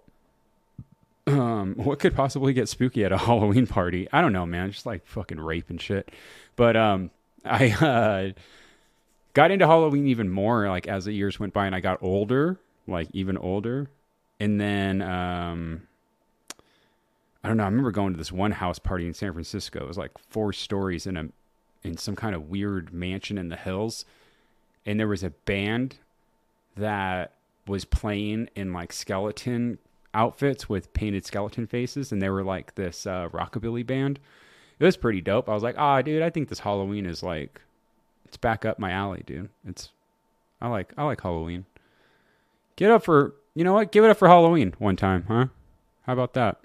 um, 1.27 1.75
what 1.77 1.99
could 1.99 2.15
possibly 2.15 2.53
get 2.53 2.69
spooky 2.69 3.03
at 3.03 3.11
a 3.11 3.17
Halloween 3.19 3.67
party? 3.67 4.07
I 4.11 4.21
don't 4.21 4.33
know, 4.33 4.45
man. 4.45 4.71
Just 4.71 4.85
like 4.85 5.05
fucking 5.05 5.39
rape 5.39 5.69
and 5.69 5.81
shit. 5.81 6.11
But 6.55 6.75
um, 6.75 7.11
I 7.43 7.71
uh, 8.35 8.39
got 9.35 9.51
into 9.51 9.67
Halloween 9.67 10.07
even 10.07 10.29
more 10.29 10.67
like 10.67 10.87
as 10.87 11.05
the 11.05 11.11
years 11.11 11.39
went 11.39 11.53
by 11.53 11.67
and 11.67 11.75
I 11.75 11.81
got 11.81 12.01
older, 12.01 12.57
like 12.87 13.09
even 13.13 13.37
older. 13.37 13.87
And 14.39 14.59
then 14.59 15.03
um 15.03 15.83
I 17.43 17.47
don't 17.47 17.57
know, 17.57 17.63
I 17.63 17.67
remember 17.67 17.91
going 17.91 18.13
to 18.13 18.17
this 18.17 18.31
one 18.31 18.53
house 18.53 18.79
party 18.79 19.05
in 19.05 19.13
San 19.13 19.33
Francisco. 19.33 19.83
It 19.83 19.87
was 19.87 19.99
like 19.99 20.17
four 20.29 20.51
stories 20.51 21.05
in 21.05 21.17
a 21.17 21.27
in 21.83 21.97
some 21.97 22.15
kind 22.15 22.33
of 22.33 22.49
weird 22.49 22.91
mansion 22.91 23.37
in 23.37 23.49
the 23.49 23.55
hills. 23.55 24.05
And 24.87 24.99
there 24.99 25.07
was 25.07 25.23
a 25.23 25.29
band 25.29 25.97
that 26.75 27.33
was 27.67 27.85
playing 27.85 28.49
in 28.55 28.73
like 28.73 28.93
skeleton 28.93 29.77
outfits 30.13 30.69
with 30.69 30.93
painted 30.93 31.25
skeleton 31.25 31.67
faces 31.67 32.11
and 32.11 32.21
they 32.21 32.29
were 32.29 32.43
like 32.43 32.75
this 32.75 33.05
uh, 33.05 33.27
rockabilly 33.29 33.85
band. 33.85 34.17
It 34.79 34.85
was 34.85 34.97
pretty 34.97 35.21
dope. 35.21 35.49
I 35.49 35.53
was 35.53 35.63
like, 35.63 35.75
"Ah, 35.77 35.97
oh, 35.97 36.01
dude, 36.01 36.21
I 36.21 36.29
think 36.29 36.47
this 36.47 36.59
Halloween 36.59 37.05
is 37.05 37.21
like 37.21 37.61
it's 38.35 38.41
back 38.41 38.65
up 38.65 38.77
my 38.77 38.91
alley, 38.91 39.23
dude. 39.25 39.47
It's 39.65 39.91
I 40.59 40.67
like 40.67 40.91
I 40.97 41.05
like 41.05 41.21
Halloween. 41.21 41.65
Get 42.75 42.91
up 42.91 43.05
for 43.05 43.33
you 43.53 43.63
know 43.63 43.71
what? 43.71 43.93
Give 43.93 44.03
it 44.03 44.09
up 44.09 44.17
for 44.17 44.27
Halloween 44.27 44.75
one 44.77 44.97
time, 44.97 45.23
huh? 45.29 45.45
How 46.05 46.11
about 46.11 46.33
that? 46.33 46.57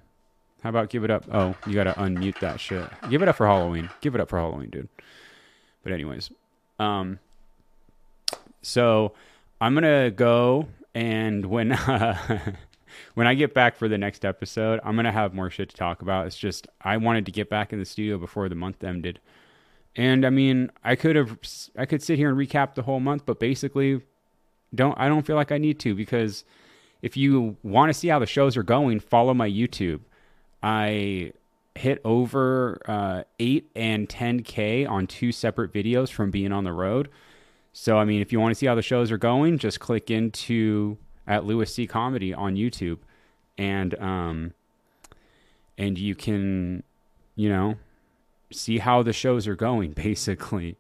How 0.65 0.71
about 0.71 0.91
give 0.91 1.05
it 1.05 1.13
up? 1.13 1.27
Oh, 1.33 1.55
you 1.69 1.75
gotta 1.75 1.93
unmute 1.93 2.41
that 2.41 2.59
shit. 2.59 2.85
Give 3.09 3.23
it 3.23 3.29
up 3.29 3.37
for 3.37 3.47
Halloween. 3.47 3.89
Give 4.01 4.17
it 4.17 4.21
up 4.21 4.29
for 4.29 4.39
Halloween, 4.41 4.69
dude. 4.71 4.89
But 5.85 5.93
anyways, 5.93 6.33
um, 6.81 7.21
so 8.63 9.13
I'm 9.61 9.73
gonna 9.75 10.11
go 10.11 10.67
and 10.93 11.47
when 11.47 11.71
uh, 11.71 12.57
when 13.15 13.29
I 13.29 13.35
get 13.35 13.55
back 13.55 13.77
for 13.77 13.87
the 13.87 13.97
next 13.97 14.25
episode, 14.25 14.81
I'm 14.83 14.97
gonna 14.97 15.13
have 15.13 15.35
more 15.35 15.51
shit 15.51 15.69
to 15.69 15.77
talk 15.77 16.03
about. 16.03 16.27
It's 16.27 16.37
just 16.37 16.67
I 16.83 16.97
wanted 16.97 17.27
to 17.27 17.33
get 17.33 17.49
back 17.49 17.73
in 17.73 17.79
the 17.79 17.85
studio 17.85 18.19
before 18.19 18.49
the 18.49 18.57
month 18.57 18.83
ended. 18.83 19.21
And 20.01 20.25
I 20.25 20.31
mean, 20.31 20.71
I 20.83 20.97
could 20.97 21.15
have 21.15 21.37
I 21.77 21.85
could 21.85 22.03
sit 22.03 22.17
here 22.17 22.31
and 22.31 22.39
recap 22.39 22.75
the 22.75 22.81
whole 22.81 23.01
month, 23.01 23.27
but 23.27 23.39
basically 23.39 24.01
don't 24.75 24.99
I 24.99 25.09
don't 25.09 25.27
feel 25.27 25.37
like 25.37 25.53
I 25.53 25.59
need 25.59 25.79
to 25.81 25.95
because 25.95 26.43
if 27.03 27.19
you 27.19 27.59
want 27.63 27.91
to 27.91 27.93
see 27.93 28.09
how 28.09 28.19
the 28.19 28.25
shows 28.25 28.57
are 28.57 28.63
going, 28.63 29.01
follow 29.01 29.35
my 29.35 29.47
YouTube. 29.47 30.01
I 30.63 31.35
hit 31.75 32.01
over 32.03 32.81
uh, 32.87 33.25
8 33.39 33.71
and 33.77 34.09
10k 34.09 34.89
on 34.89 35.07
two 35.07 35.33
separate 35.33 35.71
videos 35.71 36.11
from 36.11 36.31
being 36.31 36.51
on 36.51 36.65
the 36.65 36.73
road. 36.73 37.11
So 37.75 37.99
I 37.99 38.07
mean, 38.07 38.23
if 38.23 38.33
you 38.33 38.41
want 38.41 38.53
to 38.53 38.59
see 38.59 38.65
how 38.65 38.75
the 38.75 38.81
shows 38.81 39.13
are 39.13 39.19
going, 39.19 39.59
just 39.59 39.81
click 39.81 40.11
into 40.11 40.97
at 41.27 41.45
Louis 41.45 41.71
C 41.71 41.87
Comedy 41.87 42.33
on 42.33 42.57
YouTube 42.57 43.01
and 43.59 43.95
um 44.01 44.55
and 45.77 45.99
you 45.99 46.15
can 46.15 46.85
you 47.37 47.51
know 47.51 47.77
see 48.53 48.79
how 48.79 49.03
the 49.03 49.13
shows 49.13 49.47
are 49.47 49.57
going, 49.57 49.93
basically. 49.95 50.77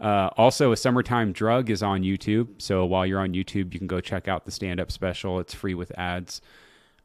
Uh, 0.00 0.28
also, 0.36 0.72
a 0.72 0.76
summertime 0.76 1.32
drug 1.32 1.70
is 1.70 1.82
on 1.82 2.02
YouTube. 2.02 2.48
So 2.58 2.84
while 2.84 3.06
you're 3.06 3.20
on 3.20 3.32
YouTube, 3.32 3.72
you 3.72 3.78
can 3.78 3.86
go 3.86 4.00
check 4.00 4.28
out 4.28 4.44
the 4.44 4.50
stand-up 4.50 4.90
special. 4.90 5.38
It's 5.38 5.54
free 5.54 5.74
with 5.74 5.96
ads. 5.98 6.42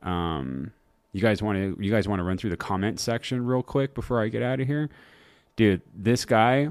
Um, 0.01 0.71
you 1.11 1.21
guys 1.21 1.41
want 1.41 1.57
to 1.57 1.83
you 1.83 1.91
guys 1.91 2.07
want 2.07 2.19
to 2.19 2.23
run 2.23 2.37
through 2.37 2.51
the 2.51 2.57
comment 2.57 2.99
section 2.99 3.45
real 3.45 3.63
quick 3.63 3.93
before 3.93 4.21
I 4.21 4.27
get 4.27 4.43
out 4.43 4.59
of 4.59 4.67
here, 4.67 4.89
dude. 5.55 5.81
This 5.95 6.23
guy, 6.25 6.69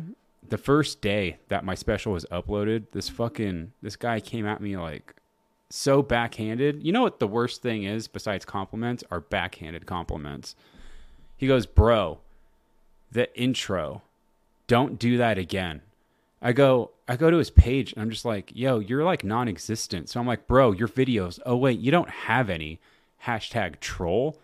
the 0.48 0.59
first 0.59 1.01
day 1.01 1.38
that 1.48 1.64
my 1.64 1.74
special 1.74 2.12
was 2.12 2.24
uploaded, 2.27 2.85
this 2.92 3.09
fucking 3.09 3.72
this 3.83 3.96
guy 3.96 4.20
came 4.20 4.46
at 4.46 4.61
me 4.61 4.77
like 4.77 5.14
so 5.70 6.03
backhanded. 6.03 6.85
You 6.85 6.92
know 6.92 7.03
what 7.03 7.18
the 7.18 7.27
worst 7.27 7.62
thing 7.62 7.83
is 7.85 8.07
besides 8.07 8.44
compliments 8.44 9.03
are 9.11 9.20
backhanded 9.20 9.87
compliments. 9.87 10.55
He 11.37 11.46
goes, 11.46 11.66
"Bro, 11.66 12.18
the 13.11 13.35
intro. 13.38 14.03
Don't 14.66 14.99
do 14.99 15.16
that 15.18 15.38
again." 15.38 15.83
I 16.40 16.53
go, 16.53 16.92
I 17.09 17.16
go 17.16 17.31
to 17.31 17.38
his 17.38 17.51
page 17.51 17.92
and 17.92 18.03
I'm 18.03 18.11
just 18.11 18.25
like, 18.25 18.53
"Yo, 18.55 18.79
you're 18.79 19.05
like 19.05 19.25
non-existent." 19.25 20.09
So 20.09 20.21
I'm 20.21 20.27
like, 20.27 20.47
"Bro, 20.47 20.73
your 20.73 20.88
videos. 20.88 21.40
Oh 21.44 21.57
wait, 21.57 21.81
you 21.81 21.90
don't 21.90 22.11
have 22.11 22.51
any." 22.51 22.79
Hashtag 23.25 23.81
troll. 23.81 24.38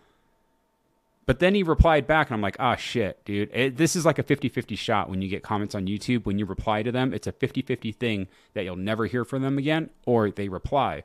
But 1.25 1.39
then 1.39 1.55
he 1.55 1.63
replied 1.63 2.05
back, 2.05 2.27
and 2.27 2.35
I'm 2.35 2.41
like, 2.41 2.57
ah, 2.59 2.75
shit, 2.75 3.23
dude. 3.25 3.49
It, 3.51 3.77
this 3.77 3.95
is 3.95 4.05
like 4.05 4.19
a 4.19 4.23
50 4.23 4.47
50 4.47 4.75
shot 4.75 5.09
when 5.09 5.21
you 5.21 5.27
get 5.27 5.41
comments 5.43 5.73
on 5.73 5.87
YouTube. 5.87 6.25
When 6.25 6.37
you 6.37 6.45
reply 6.45 6.83
to 6.83 6.91
them, 6.91 7.13
it's 7.13 7.27
a 7.27 7.31
50 7.31 7.61
50 7.63 7.91
thing 7.93 8.27
that 8.53 8.63
you'll 8.63 8.75
never 8.75 9.07
hear 9.07 9.25
from 9.25 9.41
them 9.41 9.57
again, 9.57 9.89
or 10.05 10.29
they 10.29 10.49
reply. 10.49 11.03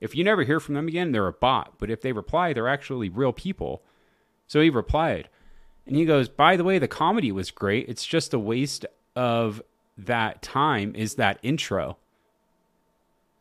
If 0.00 0.14
you 0.14 0.24
never 0.24 0.44
hear 0.44 0.60
from 0.60 0.74
them 0.74 0.88
again, 0.88 1.12
they're 1.12 1.26
a 1.26 1.32
bot. 1.32 1.74
But 1.78 1.90
if 1.90 2.00
they 2.00 2.12
reply, 2.12 2.52
they're 2.52 2.68
actually 2.68 3.08
real 3.08 3.32
people. 3.32 3.82
So 4.46 4.60
he 4.60 4.70
replied. 4.70 5.28
And 5.88 5.96
he 5.96 6.04
goes, 6.04 6.28
by 6.28 6.56
the 6.56 6.64
way, 6.64 6.78
the 6.78 6.86
comedy 6.86 7.32
was 7.32 7.50
great. 7.50 7.88
It's 7.88 8.04
just 8.04 8.34
a 8.34 8.38
waste 8.38 8.84
of 9.16 9.62
that 9.96 10.42
time, 10.42 10.94
is 10.94 11.14
that 11.14 11.38
intro. 11.42 11.96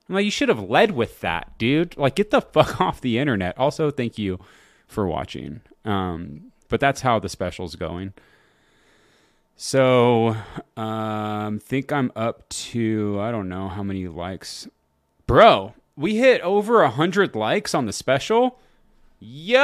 I'm 0.07 0.15
like, 0.15 0.25
you 0.25 0.31
should 0.31 0.47
have 0.49 0.61
led 0.61 0.91
with 0.91 1.19
that, 1.19 1.57
dude. 1.57 1.97
Like, 1.97 2.15
get 2.15 2.31
the 2.31 2.41
fuck 2.53 2.79
off 2.79 3.01
the 3.01 3.19
internet. 3.19 3.57
Also, 3.57 3.91
thank 3.91 4.17
you 4.17 4.39
for 4.87 5.05
watching. 5.05 5.59
Um, 5.83 6.53
but 6.69 6.79
that's 6.79 7.01
how 7.01 7.19
the 7.19 7.27
special's 7.29 7.75
going. 7.75 8.13
So, 9.57 10.37
um, 10.77 11.59
think 11.59 11.91
I'm 11.91 12.11
up 12.15 12.47
to 12.49 13.19
I 13.19 13.31
don't 13.31 13.49
know 13.49 13.67
how 13.67 13.83
many 13.83 14.07
likes, 14.07 14.67
bro. 15.25 15.73
We 15.95 16.17
hit 16.17 16.41
over 16.41 16.81
a 16.83 16.91
hundred 16.91 17.35
likes 17.35 17.73
on 17.73 17.87
the 17.87 17.93
special. 17.93 18.59
Yo! 19.19 19.57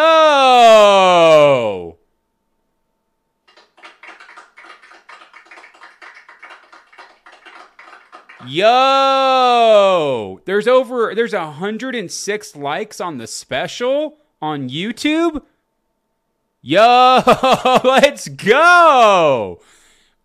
Yo! 8.48 10.40
There's 10.46 10.68
over 10.68 11.14
there's 11.16 11.34
106 11.34 12.56
likes 12.56 13.02
on 13.02 13.18
the 13.18 13.28
special 13.28 14.18
on 14.42 14.70
YouTube. 14.70 15.44
Yo, 16.62 17.22
let's 17.84 18.28
go. 18.28 19.60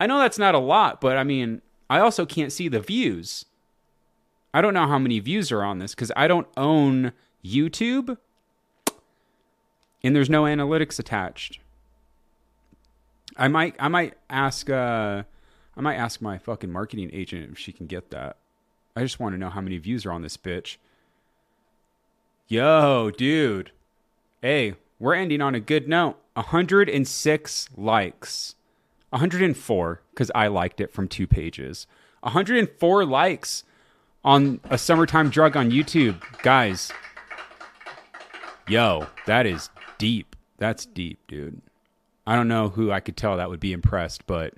I 0.00 0.07
know 0.07 0.18
that's 0.18 0.38
not 0.38 0.54
a 0.54 0.61
lot, 0.61 1.00
but 1.00 1.16
I 1.16 1.24
mean, 1.24 1.62
I 1.90 1.98
also 1.98 2.24
can't 2.24 2.52
see 2.52 2.68
the 2.68 2.81
views. 2.81 3.44
I 4.54 4.61
don't 4.61 4.74
know 4.74 4.87
how 4.87 4.98
many 4.98 5.20
views 5.20 5.52
are 5.52 5.62
on 5.62 5.78
this 5.78 5.94
cuz 5.94 6.11
I 6.16 6.28
don't 6.28 6.48
own 6.57 7.12
YouTube 7.44 8.16
and 10.02 10.14
there's 10.14 10.31
no 10.31 10.44
analytics 10.44 10.98
attached. 10.98 11.61
I 13.37 13.48
might 13.48 13.76
I 13.78 13.88
might 13.88 14.14
ask 14.31 14.68
uh 14.70 15.24
I 15.79 15.81
might 15.81 15.95
ask 15.95 16.21
my 16.21 16.38
fucking 16.38 16.73
marketing 16.73 17.11
agent 17.12 17.53
if 17.53 17.59
she 17.59 17.73
can 17.73 17.87
get 17.87 18.11
that. 18.11 18.37
I 18.97 19.03
just 19.03 19.21
want 19.21 19.35
to 19.35 19.38
know 19.38 19.49
how 19.49 19.61
many 19.61 19.79
views 19.79 20.05
are 20.05 20.11
on 20.11 20.23
this 20.23 20.37
bitch. 20.37 20.77
Yo, 22.49 23.12
dude. 23.12 23.71
Hey, 24.43 24.75
we're 24.99 25.14
ending 25.14 25.41
on 25.41 25.55
a 25.55 25.61
good 25.61 25.88
note. 25.88 26.17
106 26.35 27.69
likes. 27.77 28.57
104 29.11 30.03
because 30.11 30.33
I 30.35 30.49
liked 30.49 30.81
it 30.81 30.93
from 30.93 31.07
two 31.07 31.29
pages. 31.29 31.87
104 32.23 33.05
likes 33.05 33.62
on 34.25 34.61
a 34.64 34.77
summertime 34.79 35.31
drug 35.31 35.57
on 35.57 35.71
YouTube. 35.71 36.21
Guys, 36.43 36.93
yo, 38.67 39.07
that 39.27 39.47
is 39.47 39.71
deep. 39.97 40.35
That's 40.59 40.85
deep, 40.87 41.21
dude. 41.29 41.62
I 42.27 42.35
don't 42.35 42.49
know 42.49 42.69
who 42.69 42.91
I 42.91 42.99
could 42.99 43.17
tell 43.17 43.37
that 43.37 43.49
would 43.49 43.61
be 43.61 43.73
impressed, 43.73 44.27
but 44.27 44.55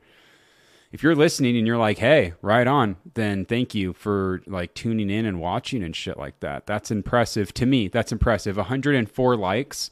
if 0.93 1.03
you're 1.03 1.15
listening 1.15 1.57
and 1.57 1.67
you're 1.67 1.79
like, 1.79 1.99
hey, 1.99 2.35
right 2.43 2.67
on, 2.67 2.97
then 3.15 3.45
thank 3.45 3.75
you 3.75 3.93
for 3.93 4.43
like 4.47 4.75
tuning 4.75 5.11
in 5.11 5.25
and 5.25 5.41
watching 5.41 5.83
and 5.83 5.95
shit 5.95 6.19
like 6.19 6.41
that. 6.41 6.67
That's 6.67 6.91
impressive 6.91 7.55
to 7.55 7.67
me. 7.67 7.89
That's 7.89 8.13
impressive. 8.13 8.57
104 8.57 9.37
likes. 9.37 9.91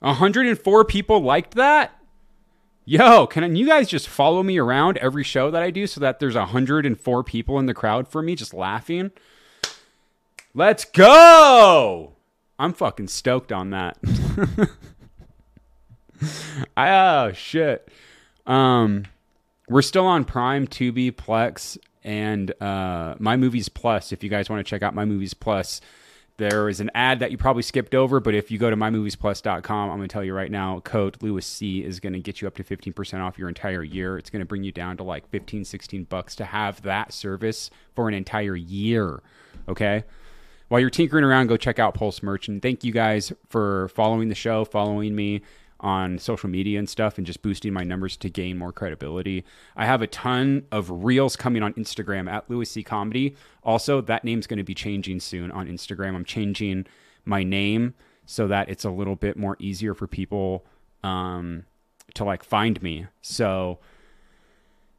104 0.00 0.84
people 0.84 1.20
liked 1.20 1.54
that? 1.54 1.98
Yo, 2.84 3.26
can 3.26 3.56
you 3.56 3.66
guys 3.66 3.88
just 3.88 4.08
follow 4.08 4.42
me 4.42 4.58
around 4.58 4.98
every 4.98 5.24
show 5.24 5.50
that 5.50 5.62
I 5.62 5.70
do 5.70 5.86
so 5.86 6.00
that 6.00 6.20
there's 6.20 6.34
104 6.34 7.24
people 7.24 7.58
in 7.58 7.66
the 7.66 7.72
crowd 7.72 8.08
for 8.08 8.20
me 8.20 8.34
just 8.34 8.52
laughing? 8.52 9.10
Let's 10.52 10.84
go! 10.84 12.12
I'm 12.58 12.74
fucking 12.74 13.08
stoked 13.08 13.52
on 13.52 13.70
that. 13.70 13.98
Oh 16.76 17.32
shit. 17.32 17.88
Um 18.46 19.04
we're 19.68 19.82
still 19.82 20.06
on 20.06 20.24
Prime, 20.24 20.66
Tubi, 20.66 21.10
Plex, 21.12 21.78
and 22.02 22.52
uh, 22.62 23.14
My 23.18 23.36
Movies 23.36 23.68
Plus. 23.68 24.12
If 24.12 24.22
you 24.22 24.30
guys 24.30 24.50
want 24.50 24.64
to 24.64 24.68
check 24.68 24.82
out 24.82 24.94
My 24.94 25.04
Movies 25.04 25.34
Plus, 25.34 25.80
there 26.36 26.68
is 26.68 26.80
an 26.80 26.90
ad 26.94 27.20
that 27.20 27.30
you 27.30 27.38
probably 27.38 27.62
skipped 27.62 27.94
over, 27.94 28.18
but 28.18 28.34
if 28.34 28.50
you 28.50 28.58
go 28.58 28.68
to 28.68 28.76
mymoviesplus.com, 28.76 29.90
I'm 29.90 29.96
going 29.96 30.08
to 30.08 30.12
tell 30.12 30.24
you 30.24 30.34
right 30.34 30.50
now, 30.50 30.80
code 30.80 31.22
Louis 31.22 31.46
C 31.46 31.84
is 31.84 32.00
going 32.00 32.12
to 32.12 32.18
get 32.18 32.40
you 32.40 32.48
up 32.48 32.56
to 32.56 32.64
15% 32.64 33.20
off 33.20 33.38
your 33.38 33.48
entire 33.48 33.84
year. 33.84 34.18
It's 34.18 34.30
going 34.30 34.40
to 34.40 34.46
bring 34.46 34.64
you 34.64 34.72
down 34.72 34.96
to 34.96 35.04
like 35.04 35.28
15, 35.30 35.64
16 35.64 36.04
bucks 36.04 36.34
to 36.36 36.44
have 36.44 36.82
that 36.82 37.12
service 37.12 37.70
for 37.94 38.08
an 38.08 38.14
entire 38.14 38.56
year. 38.56 39.22
Okay? 39.68 40.02
While 40.68 40.80
you're 40.80 40.90
tinkering 40.90 41.24
around, 41.24 41.46
go 41.46 41.56
check 41.56 41.78
out 41.78 41.94
Pulse 41.94 42.20
Merch. 42.20 42.48
And 42.48 42.60
thank 42.60 42.82
you 42.82 42.90
guys 42.90 43.32
for 43.48 43.88
following 43.88 44.28
the 44.28 44.34
show, 44.34 44.64
following 44.64 45.14
me 45.14 45.42
on 45.80 46.18
social 46.18 46.48
media 46.48 46.78
and 46.78 46.88
stuff 46.88 47.18
and 47.18 47.26
just 47.26 47.42
boosting 47.42 47.72
my 47.72 47.84
numbers 47.84 48.16
to 48.16 48.30
gain 48.30 48.56
more 48.56 48.72
credibility. 48.72 49.44
I 49.76 49.86
have 49.86 50.02
a 50.02 50.06
ton 50.06 50.64
of 50.72 51.04
reels 51.04 51.36
coming 51.36 51.62
on 51.62 51.74
Instagram 51.74 52.30
at 52.30 52.48
Louis 52.48 52.68
C 52.68 52.82
Comedy. 52.82 53.36
Also, 53.62 54.00
that 54.02 54.24
name's 54.24 54.46
going 54.46 54.58
to 54.58 54.64
be 54.64 54.74
changing 54.74 55.20
soon 55.20 55.50
on 55.50 55.68
Instagram. 55.68 56.14
I'm 56.14 56.24
changing 56.24 56.86
my 57.24 57.42
name 57.42 57.94
so 58.26 58.46
that 58.48 58.68
it's 58.68 58.84
a 58.84 58.90
little 58.90 59.16
bit 59.16 59.36
more 59.36 59.56
easier 59.58 59.94
for 59.94 60.06
people 60.06 60.64
um, 61.02 61.64
to 62.14 62.24
like 62.24 62.42
find 62.42 62.82
me. 62.82 63.06
So 63.20 63.78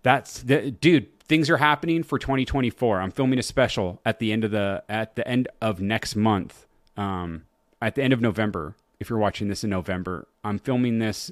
that's 0.03 0.43
the 0.43 0.71
dude. 0.71 1.19
Things 1.23 1.49
are 1.49 1.57
happening 1.57 2.03
for 2.03 2.19
2024. 2.19 3.01
I'm 3.01 3.09
filming 3.09 3.39
a 3.39 3.43
special 3.43 3.99
at 4.05 4.19
the 4.19 4.31
end 4.31 4.43
of 4.43 4.51
the 4.51 4.83
at 4.88 5.15
the 5.15 5.27
end 5.27 5.47
of 5.61 5.81
next 5.81 6.15
month. 6.15 6.67
Um, 6.95 7.45
at 7.81 7.95
the 7.95 8.03
end 8.03 8.13
of 8.13 8.21
November 8.21 8.75
if 8.99 9.10
you're 9.10 9.19
watching 9.19 9.47
this 9.47 9.63
in 9.63 9.69
November. 9.69 10.27
I'm 10.43 10.60
filming 10.60 10.99
this 10.99 11.31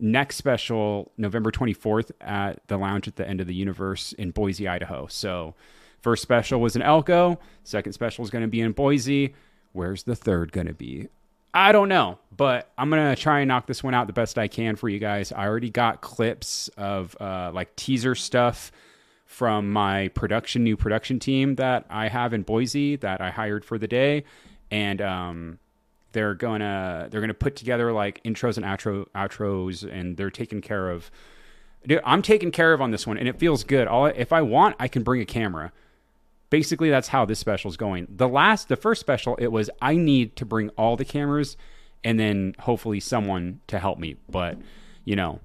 next 0.00 0.36
special 0.36 1.12
November 1.16 1.50
24th 1.50 2.10
at 2.20 2.66
the 2.68 2.76
Lounge 2.76 3.08
at 3.08 3.16
the 3.16 3.26
End 3.26 3.40
of 3.40 3.46
the 3.46 3.54
Universe 3.54 4.12
in 4.12 4.30
Boise, 4.30 4.68
Idaho. 4.68 5.06
So, 5.08 5.54
first 6.00 6.22
special 6.22 6.60
was 6.60 6.76
in 6.76 6.82
Elko, 6.82 7.38
second 7.64 7.92
special 7.92 8.24
is 8.24 8.30
going 8.30 8.42
to 8.42 8.48
be 8.48 8.60
in 8.60 8.72
Boise. 8.72 9.34
Where's 9.72 10.04
the 10.04 10.16
third 10.16 10.52
going 10.52 10.66
to 10.66 10.74
be? 10.74 11.08
I 11.54 11.72
don't 11.72 11.88
know, 11.88 12.18
but 12.36 12.70
I'm 12.78 12.90
going 12.90 13.14
to 13.14 13.20
try 13.20 13.40
and 13.40 13.48
knock 13.48 13.66
this 13.66 13.82
one 13.82 13.94
out 13.94 14.06
the 14.06 14.12
best 14.12 14.38
I 14.38 14.48
can 14.48 14.76
for 14.76 14.88
you 14.88 14.98
guys. 14.98 15.32
I 15.32 15.46
already 15.46 15.70
got 15.70 16.00
clips 16.02 16.68
of 16.76 17.16
uh, 17.20 17.50
like 17.52 17.74
teaser 17.74 18.14
stuff 18.14 18.70
from 19.28 19.70
my 19.70 20.08
production 20.08 20.64
new 20.64 20.76
production 20.76 21.18
team 21.18 21.56
that 21.56 21.84
I 21.90 22.08
have 22.08 22.32
in 22.32 22.42
Boise 22.42 22.96
that 22.96 23.20
I 23.20 23.30
hired 23.30 23.62
for 23.62 23.76
the 23.76 23.86
day 23.86 24.24
and 24.70 25.02
um 25.02 25.58
they're 26.18 26.34
gonna 26.34 27.06
they're 27.12 27.20
gonna 27.20 27.32
put 27.32 27.54
together 27.54 27.92
like 27.92 28.20
intros 28.24 28.56
and 28.56 28.66
outro 28.66 29.06
outros, 29.14 29.88
and 29.88 30.16
they're 30.16 30.32
taking 30.32 30.60
care 30.60 30.90
of. 30.90 31.12
Dude, 31.86 32.00
I'm 32.04 32.22
taken 32.22 32.50
care 32.50 32.72
of 32.72 32.80
on 32.80 32.90
this 32.90 33.06
one, 33.06 33.18
and 33.18 33.28
it 33.28 33.38
feels 33.38 33.62
good. 33.62 33.86
All 33.86 34.06
if 34.06 34.32
I 34.32 34.42
want, 34.42 34.74
I 34.80 34.88
can 34.88 35.04
bring 35.04 35.20
a 35.20 35.24
camera. 35.24 35.70
Basically, 36.50 36.90
that's 36.90 37.06
how 37.06 37.24
this 37.24 37.38
special 37.38 37.70
is 37.70 37.76
going. 37.76 38.08
The 38.10 38.26
last, 38.26 38.66
the 38.66 38.74
first 38.74 39.00
special, 39.00 39.36
it 39.36 39.52
was 39.52 39.70
I 39.80 39.94
need 39.94 40.34
to 40.36 40.44
bring 40.44 40.70
all 40.70 40.96
the 40.96 41.04
cameras, 41.04 41.56
and 42.02 42.18
then 42.18 42.56
hopefully 42.58 42.98
someone 42.98 43.60
to 43.68 43.78
help 43.78 44.00
me. 44.00 44.16
But 44.28 44.58
you 45.04 45.14
know, 45.14 45.38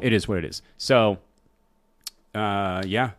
it 0.00 0.12
is 0.12 0.28
what 0.28 0.38
it 0.38 0.44
is. 0.44 0.62
So, 0.76 1.18
uh, 2.36 2.84
yeah, 2.86 3.10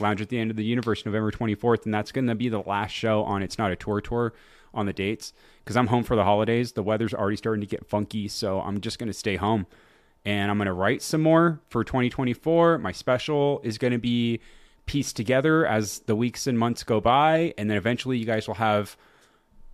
Lounge 0.00 0.20
at 0.20 0.28
the 0.28 0.38
End 0.38 0.50
of 0.50 0.56
the 0.56 0.64
Universe, 0.64 1.06
November 1.06 1.30
24th, 1.30 1.84
and 1.84 1.94
that's 1.94 2.12
going 2.12 2.26
to 2.26 2.34
be 2.34 2.48
the 2.48 2.60
last 2.60 2.92
show 2.92 3.22
on 3.24 3.42
It's 3.42 3.58
Not 3.58 3.72
a 3.72 3.76
Tour 3.76 4.00
Tour 4.00 4.32
on 4.74 4.86
the 4.86 4.92
dates 4.92 5.32
because 5.64 5.76
I'm 5.76 5.86
home 5.86 6.04
for 6.04 6.16
the 6.16 6.24
holidays. 6.24 6.72
The 6.72 6.82
weather's 6.82 7.14
already 7.14 7.36
starting 7.36 7.62
to 7.62 7.66
get 7.66 7.86
funky, 7.86 8.28
so 8.28 8.60
I'm 8.60 8.80
just 8.80 8.98
going 8.98 9.08
to 9.08 9.14
stay 9.14 9.36
home 9.36 9.66
and 10.26 10.50
I'm 10.50 10.58
going 10.58 10.66
to 10.66 10.72
write 10.72 11.02
some 11.02 11.22
more 11.22 11.60
for 11.70 11.84
2024. 11.84 12.78
My 12.78 12.92
special 12.92 13.60
is 13.62 13.78
going 13.78 13.92
to 13.92 13.98
be 13.98 14.40
pieced 14.84 15.16
together 15.16 15.64
as 15.66 16.00
the 16.00 16.16
weeks 16.16 16.46
and 16.46 16.58
months 16.58 16.82
go 16.82 17.00
by, 17.00 17.54
and 17.56 17.70
then 17.70 17.76
eventually 17.76 18.18
you 18.18 18.26
guys 18.26 18.46
will 18.46 18.56
have 18.56 18.96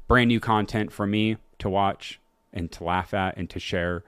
brand 0.09 0.29
new 0.29 0.41
content 0.41 0.93
from 0.93 1.11
me 1.11 1.39
to 1.59 1.71
watch 1.71 2.21
and 2.53 2.71
to 2.73 2.85
laugh 2.85 3.15
at 3.15 3.37
and 3.37 3.49
to 3.51 3.59
share 3.59 4.05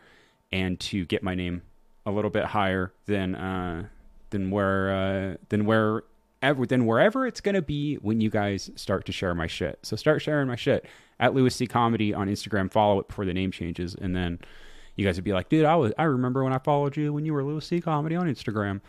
and 0.52 0.78
to 0.78 1.06
get 1.06 1.22
my 1.22 1.34
name 1.34 1.62
a 2.04 2.10
little 2.10 2.30
bit 2.30 2.44
higher 2.44 2.92
than 3.06 3.34
uh, 3.34 3.88
than 4.34 4.50
where 4.50 4.92
uh, 4.92 5.36
than 5.48 5.64
where 5.64 6.02
ever 6.42 6.66
then 6.66 6.84
wherever 6.84 7.26
it's 7.26 7.40
gonna 7.40 7.62
be 7.62 7.94
when 7.96 8.20
you 8.20 8.28
guys 8.28 8.70
start 8.74 9.06
to 9.06 9.12
share 9.12 9.34
my 9.34 9.46
shit. 9.46 9.78
So 9.82 9.96
start 9.96 10.20
sharing 10.20 10.48
my 10.48 10.56
shit 10.56 10.84
at 11.18 11.34
Louis 11.34 11.54
C 11.54 11.66
Comedy 11.66 12.12
on 12.12 12.28
Instagram. 12.28 12.70
Follow 12.70 12.98
it 12.98 13.08
before 13.08 13.24
the 13.24 13.32
name 13.32 13.50
changes, 13.50 13.94
and 13.94 14.14
then 14.14 14.40
you 14.96 15.06
guys 15.06 15.16
would 15.16 15.24
be 15.24 15.32
like, 15.32 15.48
dude, 15.48 15.64
I 15.64 15.76
was 15.76 15.92
I 15.98 16.02
remember 16.04 16.44
when 16.44 16.52
I 16.52 16.58
followed 16.58 16.96
you 16.96 17.12
when 17.12 17.24
you 17.24 17.32
were 17.32 17.44
Louis 17.44 17.64
C 17.64 17.80
Comedy 17.80 18.16
on 18.16 18.26
Instagram, 18.26 18.80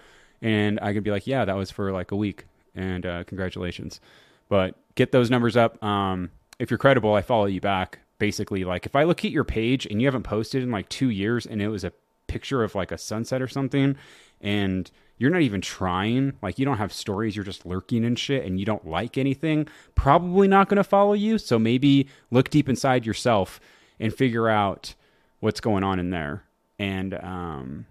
and 0.41 0.79
I 0.81 0.93
could 0.93 1.03
be 1.03 1.11
like, 1.11 1.27
yeah, 1.27 1.45
that 1.45 1.55
was 1.55 1.71
for 1.71 1.91
like 1.91 2.11
a 2.11 2.15
week, 2.15 2.45
and 2.73 3.05
uh, 3.05 3.23
congratulations. 3.23 4.01
But 4.49 4.75
get 4.95 5.11
those 5.11 5.29
numbers 5.29 5.55
up. 5.55 5.81
Um, 5.83 6.31
if 6.59 6.69
you're 6.69 6.77
credible, 6.77 7.13
I 7.13 7.21
follow 7.21 7.45
you 7.45 7.61
back. 7.61 7.99
Basically, 8.17 8.63
like 8.63 8.85
if 8.85 8.95
I 8.95 9.03
look 9.03 9.23
at 9.23 9.31
your 9.31 9.43
page 9.43 9.85
and 9.85 10.01
you 10.01 10.07
haven't 10.07 10.23
posted 10.23 10.63
in 10.63 10.71
like 10.71 10.89
two 10.89 11.09
years, 11.09 11.45
and 11.45 11.61
it 11.61 11.69
was 11.69 11.83
a 11.83 11.93
picture 12.27 12.63
of 12.63 12.75
like 12.75 12.91
a 12.91 12.97
sunset 12.97 13.41
or 13.41 13.47
something, 13.47 13.95
and 14.41 14.91
you're 15.17 15.31
not 15.31 15.41
even 15.41 15.61
trying, 15.61 16.33
like 16.41 16.59
you 16.59 16.65
don't 16.65 16.77
have 16.77 16.91
stories, 16.91 17.35
you're 17.35 17.45
just 17.45 17.65
lurking 17.65 18.03
and 18.03 18.19
shit, 18.19 18.45
and 18.45 18.59
you 18.59 18.65
don't 18.65 18.85
like 18.87 19.17
anything, 19.17 19.67
probably 19.95 20.47
not 20.47 20.67
going 20.67 20.77
to 20.77 20.83
follow 20.83 21.13
you. 21.13 21.37
So 21.37 21.57
maybe 21.57 22.07
look 22.31 22.49
deep 22.49 22.67
inside 22.67 23.05
yourself 23.05 23.59
and 23.99 24.13
figure 24.13 24.49
out 24.49 24.93
what's 25.39 25.61
going 25.61 25.83
on 25.83 25.99
in 25.99 26.09
there, 26.09 26.43
and 26.77 27.13
um, 27.13 27.85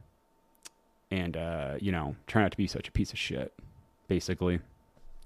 and 1.10 1.36
uh, 1.36 1.74
you 1.80 1.92
know, 1.92 2.16
try 2.26 2.42
not 2.42 2.50
to 2.50 2.56
be 2.56 2.66
such 2.66 2.88
a 2.88 2.92
piece 2.92 3.12
of 3.12 3.18
shit. 3.18 3.54
Basically, 4.06 4.60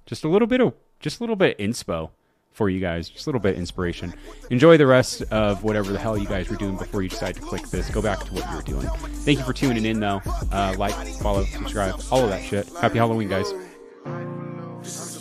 just 0.06 0.22
a 0.22 0.28
little 0.28 0.46
bit 0.46 0.60
of 0.60 0.74
just 1.00 1.18
a 1.18 1.22
little 1.22 1.36
bit 1.36 1.58
of 1.58 1.66
inspo 1.66 2.10
for 2.58 2.68
you 2.68 2.80
guys, 2.80 3.08
just 3.08 3.26
a 3.26 3.30
little 3.30 3.40
bit 3.40 3.52
of 3.52 3.58
inspiration. 3.58 4.12
Enjoy 4.50 4.76
the 4.76 4.86
rest 4.86 5.22
of 5.30 5.62
whatever 5.62 5.92
the 5.92 5.98
hell 5.98 6.18
you 6.18 6.26
guys 6.26 6.50
were 6.50 6.56
doing 6.56 6.76
before 6.76 7.02
you 7.02 7.08
decide 7.08 7.36
to 7.36 7.40
click 7.40 7.62
this. 7.68 7.88
Go 7.88 8.02
back 8.02 8.18
to 8.24 8.34
what 8.34 8.50
you 8.50 8.56
were 8.56 8.62
doing. 8.62 8.88
Thank 9.24 9.38
you 9.38 9.44
for 9.44 9.52
tuning 9.52 9.84
in, 9.86 10.00
though. 10.00 10.20
Uh, 10.50 10.74
like, 10.76 10.94
follow, 11.18 11.44
subscribe, 11.44 11.94
all 12.10 12.24
of 12.24 12.30
that 12.30 12.42
shit. 12.42 12.68
Happy 12.80 12.98
Halloween, 12.98 13.28
guys. 13.28 13.46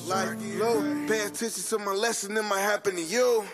Life, 0.08 0.36
low. 0.60 0.82
Pay 1.08 1.26
attention 1.26 1.64
to 1.64 1.78
my 1.78 1.92
lesson, 1.92 2.36
it 2.36 2.42
might 2.42 2.62
happen 2.62 2.96
to 2.96 3.04
you. 3.04 3.46